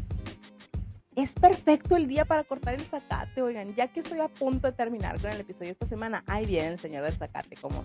es 1.17 1.33
perfecto 1.33 1.97
el 1.97 2.07
día 2.07 2.25
para 2.25 2.45
cortar 2.45 2.75
el 2.75 2.83
zacate, 2.83 3.41
oigan, 3.41 3.75
ya 3.75 3.89
que 3.89 4.01
estoy 4.01 4.21
a 4.21 4.29
punto 4.29 4.67
de 4.67 4.73
terminar 4.73 5.21
con 5.21 5.31
el 5.31 5.41
episodio 5.41 5.71
esta 5.71 5.87
semana, 5.87 6.23
ahí 6.27 6.45
viene 6.47 6.69
el 6.69 6.79
señor 6.79 7.05
del 7.05 7.15
zacate, 7.15 7.57
como, 7.57 7.83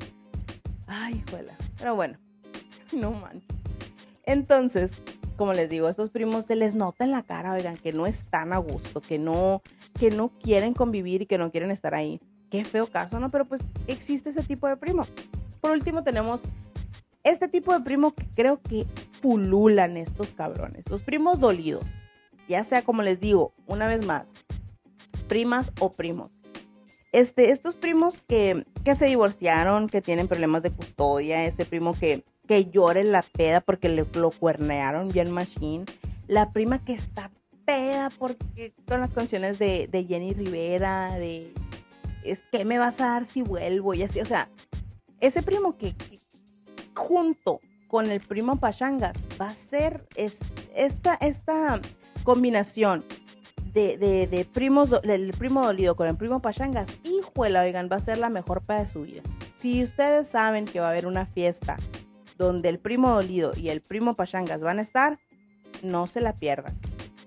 ay, 0.87 1.23
juela. 1.29 1.55
Pero 1.77 1.95
bueno, 1.95 2.17
no 2.91 3.11
manches. 3.11 3.47
Entonces, 4.23 4.93
como 5.41 5.53
les 5.53 5.71
digo, 5.71 5.89
estos 5.89 6.11
primos 6.11 6.45
se 6.45 6.55
les 6.55 6.75
nota 6.75 7.03
en 7.03 7.09
la 7.09 7.23
cara, 7.23 7.53
oigan, 7.53 7.75
que 7.75 7.93
no 7.93 8.05
están 8.05 8.53
a 8.53 8.59
gusto, 8.59 9.01
que 9.01 9.17
no, 9.17 9.63
que 9.99 10.11
no 10.11 10.29
quieren 10.29 10.75
convivir 10.75 11.23
y 11.23 11.25
que 11.25 11.39
no 11.39 11.49
quieren 11.49 11.71
estar 11.71 11.95
ahí. 11.95 12.21
Qué 12.51 12.63
feo 12.63 12.85
caso, 12.85 13.19
¿no? 13.19 13.31
Pero 13.31 13.45
pues 13.45 13.61
existe 13.87 14.29
ese 14.29 14.43
tipo 14.43 14.67
de 14.67 14.77
primo. 14.77 15.03
Por 15.59 15.71
último 15.71 16.03
tenemos 16.03 16.43
este 17.23 17.47
tipo 17.47 17.73
de 17.73 17.79
primo 17.79 18.13
que 18.13 18.27
creo 18.35 18.61
que 18.61 18.85
pululan 19.19 19.97
estos 19.97 20.31
cabrones. 20.31 20.87
Los 20.91 21.01
primos 21.01 21.39
dolidos. 21.39 21.85
Ya 22.47 22.63
sea 22.63 22.83
como 22.83 23.01
les 23.01 23.19
digo, 23.19 23.51
una 23.65 23.87
vez 23.87 24.05
más, 24.05 24.33
primas 25.27 25.71
o 25.79 25.89
primos. 25.89 26.29
Este, 27.13 27.49
estos 27.49 27.73
primos 27.73 28.21
que, 28.21 28.63
que 28.85 28.93
se 28.93 29.07
divorciaron, 29.07 29.87
que 29.89 30.03
tienen 30.03 30.27
problemas 30.27 30.61
de 30.61 30.69
custodia, 30.69 31.45
ese 31.45 31.65
primo 31.65 31.95
que 31.95 32.23
que 32.51 32.69
llore 32.69 33.05
la 33.05 33.21
peda 33.21 33.61
porque 33.61 33.87
le, 33.87 34.05
lo 34.15 34.29
cuernearon 34.29 35.07
bien 35.07 35.31
machine. 35.31 35.85
La 36.27 36.51
prima 36.51 36.83
que 36.83 36.91
está 36.91 37.31
peda 37.63 38.09
porque 38.19 38.73
con 38.85 38.99
las 38.99 39.13
canciones 39.13 39.57
de, 39.57 39.87
Jenny 40.05 40.33
Rivera, 40.33 41.17
de 41.17 41.53
es 42.25 42.41
que 42.51 42.65
me 42.65 42.77
vas 42.77 42.99
a 42.99 43.05
dar 43.05 43.25
si 43.25 43.41
vuelvo 43.41 43.93
y 43.93 44.03
así, 44.03 44.19
o 44.19 44.25
sea, 44.25 44.49
ese 45.21 45.43
primo 45.43 45.77
que, 45.77 45.95
junto 46.93 47.61
con 47.87 48.11
el 48.11 48.19
primo 48.19 48.57
Pachangas 48.57 49.15
va 49.39 49.47
a 49.47 49.53
ser 49.53 50.05
esta, 50.15 51.13
esta 51.21 51.79
combinación 52.25 53.05
de, 53.73 53.97
de, 53.97 54.45
primos, 54.45 54.91
el 55.03 55.31
primo 55.31 55.63
dolido 55.63 55.95
con 55.95 56.09
el 56.09 56.17
primo 56.17 56.41
Pachangas, 56.41 56.89
híjole, 57.05 57.57
oigan, 57.57 57.87
va 57.89 57.95
a 57.95 58.01
ser 58.01 58.17
la 58.17 58.27
mejor 58.27 58.61
para 58.61 58.89
su 58.89 59.03
vida. 59.03 59.21
Si 59.55 59.81
ustedes 59.81 60.27
saben 60.27 60.65
que 60.65 60.81
va 60.81 60.87
a 60.87 60.89
haber 60.89 61.07
una 61.07 61.25
fiesta 61.25 61.77
donde 62.41 62.69
el 62.69 62.79
primo 62.79 63.09
dolido 63.09 63.53
y 63.55 63.69
el 63.69 63.81
primo 63.81 64.15
pachangas 64.15 64.61
van 64.61 64.79
a 64.79 64.81
estar, 64.81 65.17
no 65.83 66.07
se 66.07 66.21
la 66.21 66.33
pierdan. 66.33 66.77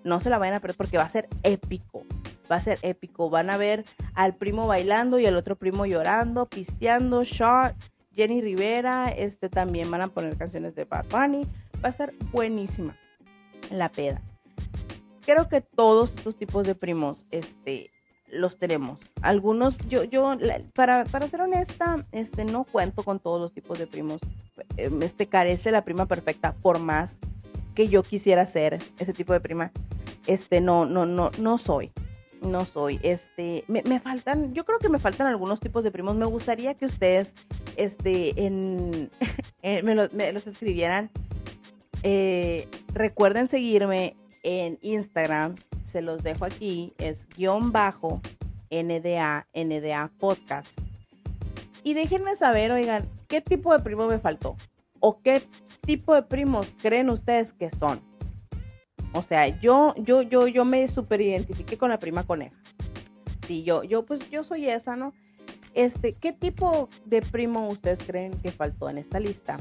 No 0.05 0.21
se 0.21 0.31
la 0.31 0.39
vayan 0.39 0.57
a 0.57 0.61
perder 0.61 0.77
porque 0.77 0.99
va 0.99 1.05
a 1.05 1.09
ser 1.09 1.29
épico. 1.43 2.05
Va 2.51 2.57
a 2.57 2.61
ser 2.61 2.79
épico. 2.83 3.31
Van 3.31 3.49
a 3.51 3.57
ver 3.57 3.85
al 4.15 4.35
primo 4.35 4.67
bailando 4.67 5.19
y 5.19 5.27
al 5.27 5.37
otro 5.37 5.57
primo 5.57 5.87
llorando, 5.87 6.47
pisteando, 6.47 7.25
shot. 7.25 7.75
Jenny 8.15 8.41
Rivera, 8.41 9.09
este 9.09 9.49
también 9.49 9.91
van 9.91 10.03
a 10.03 10.09
poner 10.09 10.37
canciones 10.37 10.75
de 10.75 10.85
Bad 10.85 11.07
Bunny. 11.11 11.47
Va 11.83 11.89
a 11.89 11.89
estar 11.89 12.13
buenísima 12.31 12.97
la 13.71 13.91
peda. 13.91 14.21
Creo 15.25 15.49
que 15.49 15.63
todos 15.63 16.15
estos 16.15 16.37
tipos 16.37 16.67
de 16.67 16.75
primos, 16.75 17.27
este, 17.31 17.91
los 18.35 18.59
tenemos. 18.59 19.01
Algunos, 19.23 19.79
yo, 19.89 20.05
yo, 20.05 20.37
para, 20.75 21.05
para 21.05 21.29
ser 21.29 21.41
honesta, 21.41 22.05
este, 22.13 22.45
no 22.45 22.65
cuento 22.65 23.03
con 23.03 23.19
todos 23.21 23.41
los 23.41 23.53
tipos 23.53 23.79
de 23.79 23.87
primos. 23.87 24.21
Em, 24.77 25.03
este 25.03 25.27
carece 25.27 25.71
la 25.71 25.85
prima 25.85 26.07
perfecta, 26.07 26.53
por 26.53 26.79
más 26.79 27.19
que 27.75 27.89
yo 27.89 28.03
quisiera 28.03 28.47
ser 28.47 28.81
ese 28.99 29.13
tipo 29.13 29.33
de 29.33 29.41
prima. 29.41 29.73
Este, 30.27 30.61
no, 30.61 30.87
no, 30.87 31.07
no, 31.07 31.31
no 31.39 31.59
soy. 31.59 31.91
No 32.41 32.65
soy. 32.65 33.01
Este, 33.03 33.65
me, 33.69 33.83
me 33.83 34.01
faltan, 34.01 34.53
yo 34.53 34.65
creo 34.65 34.79
que 34.79 34.89
me 34.89 34.99
faltan 34.99 35.27
algunos 35.27 35.61
tipos 35.61 35.83
de 35.83 35.91
primos. 35.91 36.15
Me 36.15 36.27
gustaría 36.27 36.75
que 36.75 36.87
ustedes, 36.87 37.35
este, 37.77 38.45
en, 38.45 39.11
me, 39.63 40.33
los 40.33 40.47
escribieran. 40.47 41.11
Eh, 42.03 42.69
recuerden 42.93 43.49
seguirme 43.49 44.17
en 44.43 44.79
Instagram 44.83 45.55
se 45.85 46.01
los 46.01 46.23
dejo 46.23 46.45
aquí, 46.47 46.95
es 46.99 47.29
guion 47.37 47.71
bajo 47.71 48.21
NDA, 48.71 49.47
NDA 49.55 50.11
Podcast. 50.19 50.79
Y 51.85 51.93
déjenme 51.93 52.35
saber, 52.35 52.73
oigan, 52.73 53.09
¿qué 53.29 53.41
tipo 53.41 53.73
de 53.73 53.83
primo 53.83 54.07
me 54.07 54.19
faltó? 54.19 54.57
¿O 54.99 55.21
qué 55.21 55.43
tipo 55.83 56.15
de 56.15 56.23
primos 56.23 56.75
creen 56.81 57.11
ustedes 57.11 57.53
que 57.53 57.71
son? 57.71 58.01
O 59.13 59.23
sea, 59.23 59.47
yo, 59.61 59.95
yo, 59.99 60.23
yo, 60.23 60.49
yo 60.49 60.65
me 60.65 60.87
con 61.79 61.91
la 61.91 61.99
prima 61.99 62.27
coneja. 62.27 62.57
Sí, 63.47 63.63
yo, 63.63 63.85
yo, 63.85 64.07
pues 64.07 64.31
yo 64.31 64.43
soy 64.43 64.69
esa, 64.69 64.97
¿no? 64.97 65.13
Este, 65.75 66.15
¿qué 66.15 66.33
tipo 66.33 66.89
de 67.05 67.21
primo 67.21 67.69
ustedes 67.69 68.03
creen 68.03 68.33
que 68.41 68.51
faltó 68.51 68.89
en 68.89 68.97
esta 68.97 69.21
lista? 69.21 69.59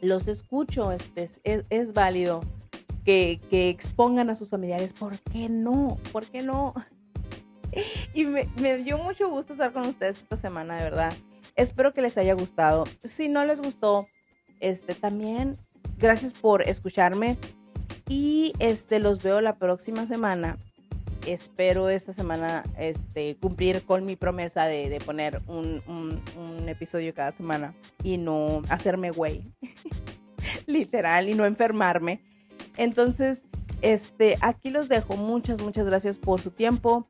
Los 0.00 0.26
escucho, 0.26 0.90
este, 0.92 1.28
es, 1.44 1.64
es 1.68 1.92
válido 1.92 2.40
que, 3.04 3.40
expongan 3.70 4.30
a 4.30 4.36
sus 4.36 4.50
familiares. 4.50 4.92
¿Por 4.92 5.18
qué 5.18 5.48
no? 5.48 5.98
¿Por 6.12 6.26
qué 6.26 6.42
no? 6.42 6.74
Y 8.14 8.24
me, 8.26 8.48
me 8.60 8.78
dio 8.78 8.98
mucho 8.98 9.28
gusto 9.28 9.52
estar 9.52 9.72
con 9.72 9.84
ustedes 9.84 10.20
esta 10.20 10.36
semana, 10.36 10.76
de 10.76 10.84
verdad. 10.84 11.12
Espero 11.56 11.92
que 11.92 12.02
les 12.02 12.16
haya 12.16 12.34
gustado. 12.34 12.84
Si 13.00 13.28
no 13.28 13.44
les 13.44 13.60
gustó, 13.60 14.06
este 14.60 14.94
también 14.94 15.56
gracias 15.98 16.32
por 16.32 16.62
escucharme 16.62 17.36
y 18.08 18.52
este 18.58 18.98
los 18.98 19.22
veo 19.22 19.40
la 19.40 19.56
próxima 19.56 20.06
semana. 20.06 20.58
Espero 21.26 21.88
esta 21.88 22.12
semana 22.12 22.64
este, 22.78 23.36
cumplir 23.36 23.82
con 23.82 24.04
mi 24.04 24.14
promesa 24.14 24.66
de, 24.66 24.90
de 24.90 25.00
poner 25.00 25.40
un, 25.46 25.82
un, 25.86 26.68
episodio 26.68 27.14
cada 27.14 27.30
semana 27.30 27.74
y 28.02 28.18
no 28.18 28.62
hacerme 28.68 29.10
güey, 29.10 29.42
literal, 30.66 31.28
y 31.28 31.34
no 31.34 31.44
enfermarme. 31.44 32.20
Entonces, 32.76 33.46
este, 33.82 34.36
aquí 34.40 34.70
los 34.70 34.88
dejo. 34.88 35.16
Muchas, 35.16 35.60
muchas 35.60 35.86
gracias 35.86 36.18
por 36.18 36.40
su 36.40 36.50
tiempo. 36.50 37.06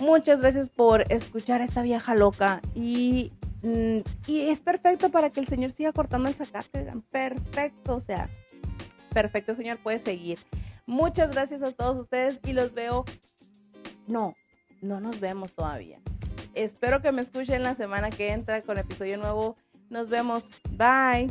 Muchas 0.00 0.40
gracias 0.40 0.70
por 0.70 1.10
escuchar 1.12 1.60
a 1.60 1.64
esta 1.64 1.82
vieja 1.82 2.14
loca 2.14 2.60
y 2.74 3.32
Mm, 3.64 4.00
y 4.26 4.50
es 4.50 4.60
perfecto 4.60 5.08
para 5.08 5.30
que 5.30 5.40
el 5.40 5.46
Señor 5.46 5.72
siga 5.72 5.90
cortando 5.92 6.28
el 6.28 6.34
zacate. 6.34 6.86
Perfecto, 7.10 7.96
o 7.96 8.00
sea, 8.00 8.28
perfecto, 9.10 9.54
Señor, 9.54 9.78
puede 9.78 9.98
seguir. 9.98 10.38
Muchas 10.84 11.30
gracias 11.30 11.62
a 11.62 11.72
todos 11.72 11.96
ustedes 11.96 12.40
y 12.44 12.52
los 12.52 12.74
veo. 12.74 13.06
No, 14.06 14.34
no 14.82 15.00
nos 15.00 15.18
vemos 15.18 15.52
todavía. 15.52 15.98
Espero 16.52 17.00
que 17.00 17.10
me 17.10 17.22
escuchen 17.22 17.62
la 17.62 17.74
semana 17.74 18.10
que 18.10 18.32
entra 18.32 18.60
con 18.60 18.76
episodio 18.76 19.16
nuevo. 19.16 19.56
Nos 19.88 20.10
vemos. 20.10 20.50
Bye. 20.76 21.30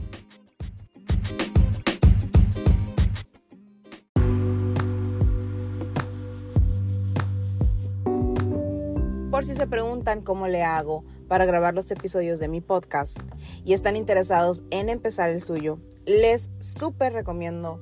Por 9.33 9.45
si 9.45 9.55
se 9.55 9.65
preguntan 9.65 10.21
cómo 10.21 10.47
le 10.47 10.61
hago 10.61 11.03
para 11.27 11.45
grabar 11.45 11.73
los 11.73 11.89
episodios 11.89 12.39
de 12.39 12.47
mi 12.47 12.61
podcast 12.61 13.17
y 13.65 13.73
están 13.73 13.95
interesados 13.95 14.63
en 14.69 14.89
empezar 14.89 15.31
el 15.31 15.41
suyo, 15.41 15.79
les 16.05 16.51
súper 16.59 17.13
recomiendo 17.13 17.79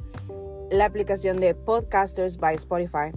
la 0.71 0.85
aplicación 0.85 1.41
de 1.41 1.53
Podcasters 1.53 2.37
by 2.37 2.55
Spotify. 2.55 3.11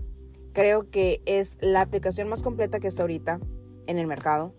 Creo 0.53 0.91
que 0.91 1.23
es 1.27 1.57
la 1.61 1.83
aplicación 1.83 2.29
más 2.29 2.43
completa 2.43 2.81
que 2.81 2.89
está 2.89 3.03
ahorita 3.03 3.39
en 3.87 3.99
el 3.99 4.09
mercado. 4.09 4.53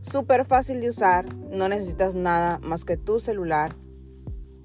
Súper 0.00 0.46
fácil 0.46 0.80
de 0.80 0.88
usar, 0.88 1.26
no 1.34 1.68
necesitas 1.68 2.14
nada 2.14 2.58
más 2.60 2.86
que 2.86 2.96
tu 2.96 3.20
celular. 3.20 3.76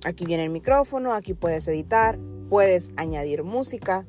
Aquí 0.06 0.24
viene 0.24 0.46
el 0.46 0.50
micrófono, 0.50 1.12
aquí 1.12 1.34
puedes 1.34 1.68
editar, 1.68 2.18
puedes 2.50 2.92
añadir 2.96 3.44
música. 3.44 4.06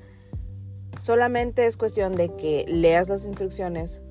Solamente 1.01 1.67
es 1.67 1.77
cuestión 1.77 2.15
de 2.15 2.33
que 2.37 2.65
leas 2.69 3.09
las 3.09 3.25
instrucciones, 3.25 4.03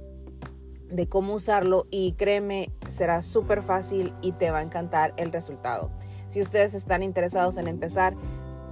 de 0.90 1.08
cómo 1.08 1.36
usarlo 1.36 1.88
y 1.92 2.14
créeme, 2.14 2.72
será 2.88 3.22
súper 3.22 3.62
fácil 3.62 4.14
y 4.22 4.34
te 4.34 4.52
va 4.52 4.60
a 4.60 4.64
encantar 4.64 5.14
el 5.18 5.32
resultado. 5.32 5.92
Si 6.28 6.42
ustedes 6.42 6.74
están 6.74 7.04
interesados 7.04 7.58
en 7.58 7.68
empezar 7.68 8.14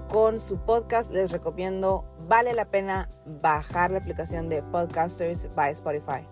con 0.09 0.39
su 0.39 0.57
podcast, 0.57 1.11
les 1.11 1.31
recomiendo, 1.31 2.05
vale 2.27 2.53
la 2.53 2.65
pena 2.65 3.09
bajar 3.25 3.91
la 3.91 3.99
aplicación 3.99 4.49
de 4.49 4.63
Podcasters 4.63 5.49
by 5.55 5.71
Spotify. 5.71 6.27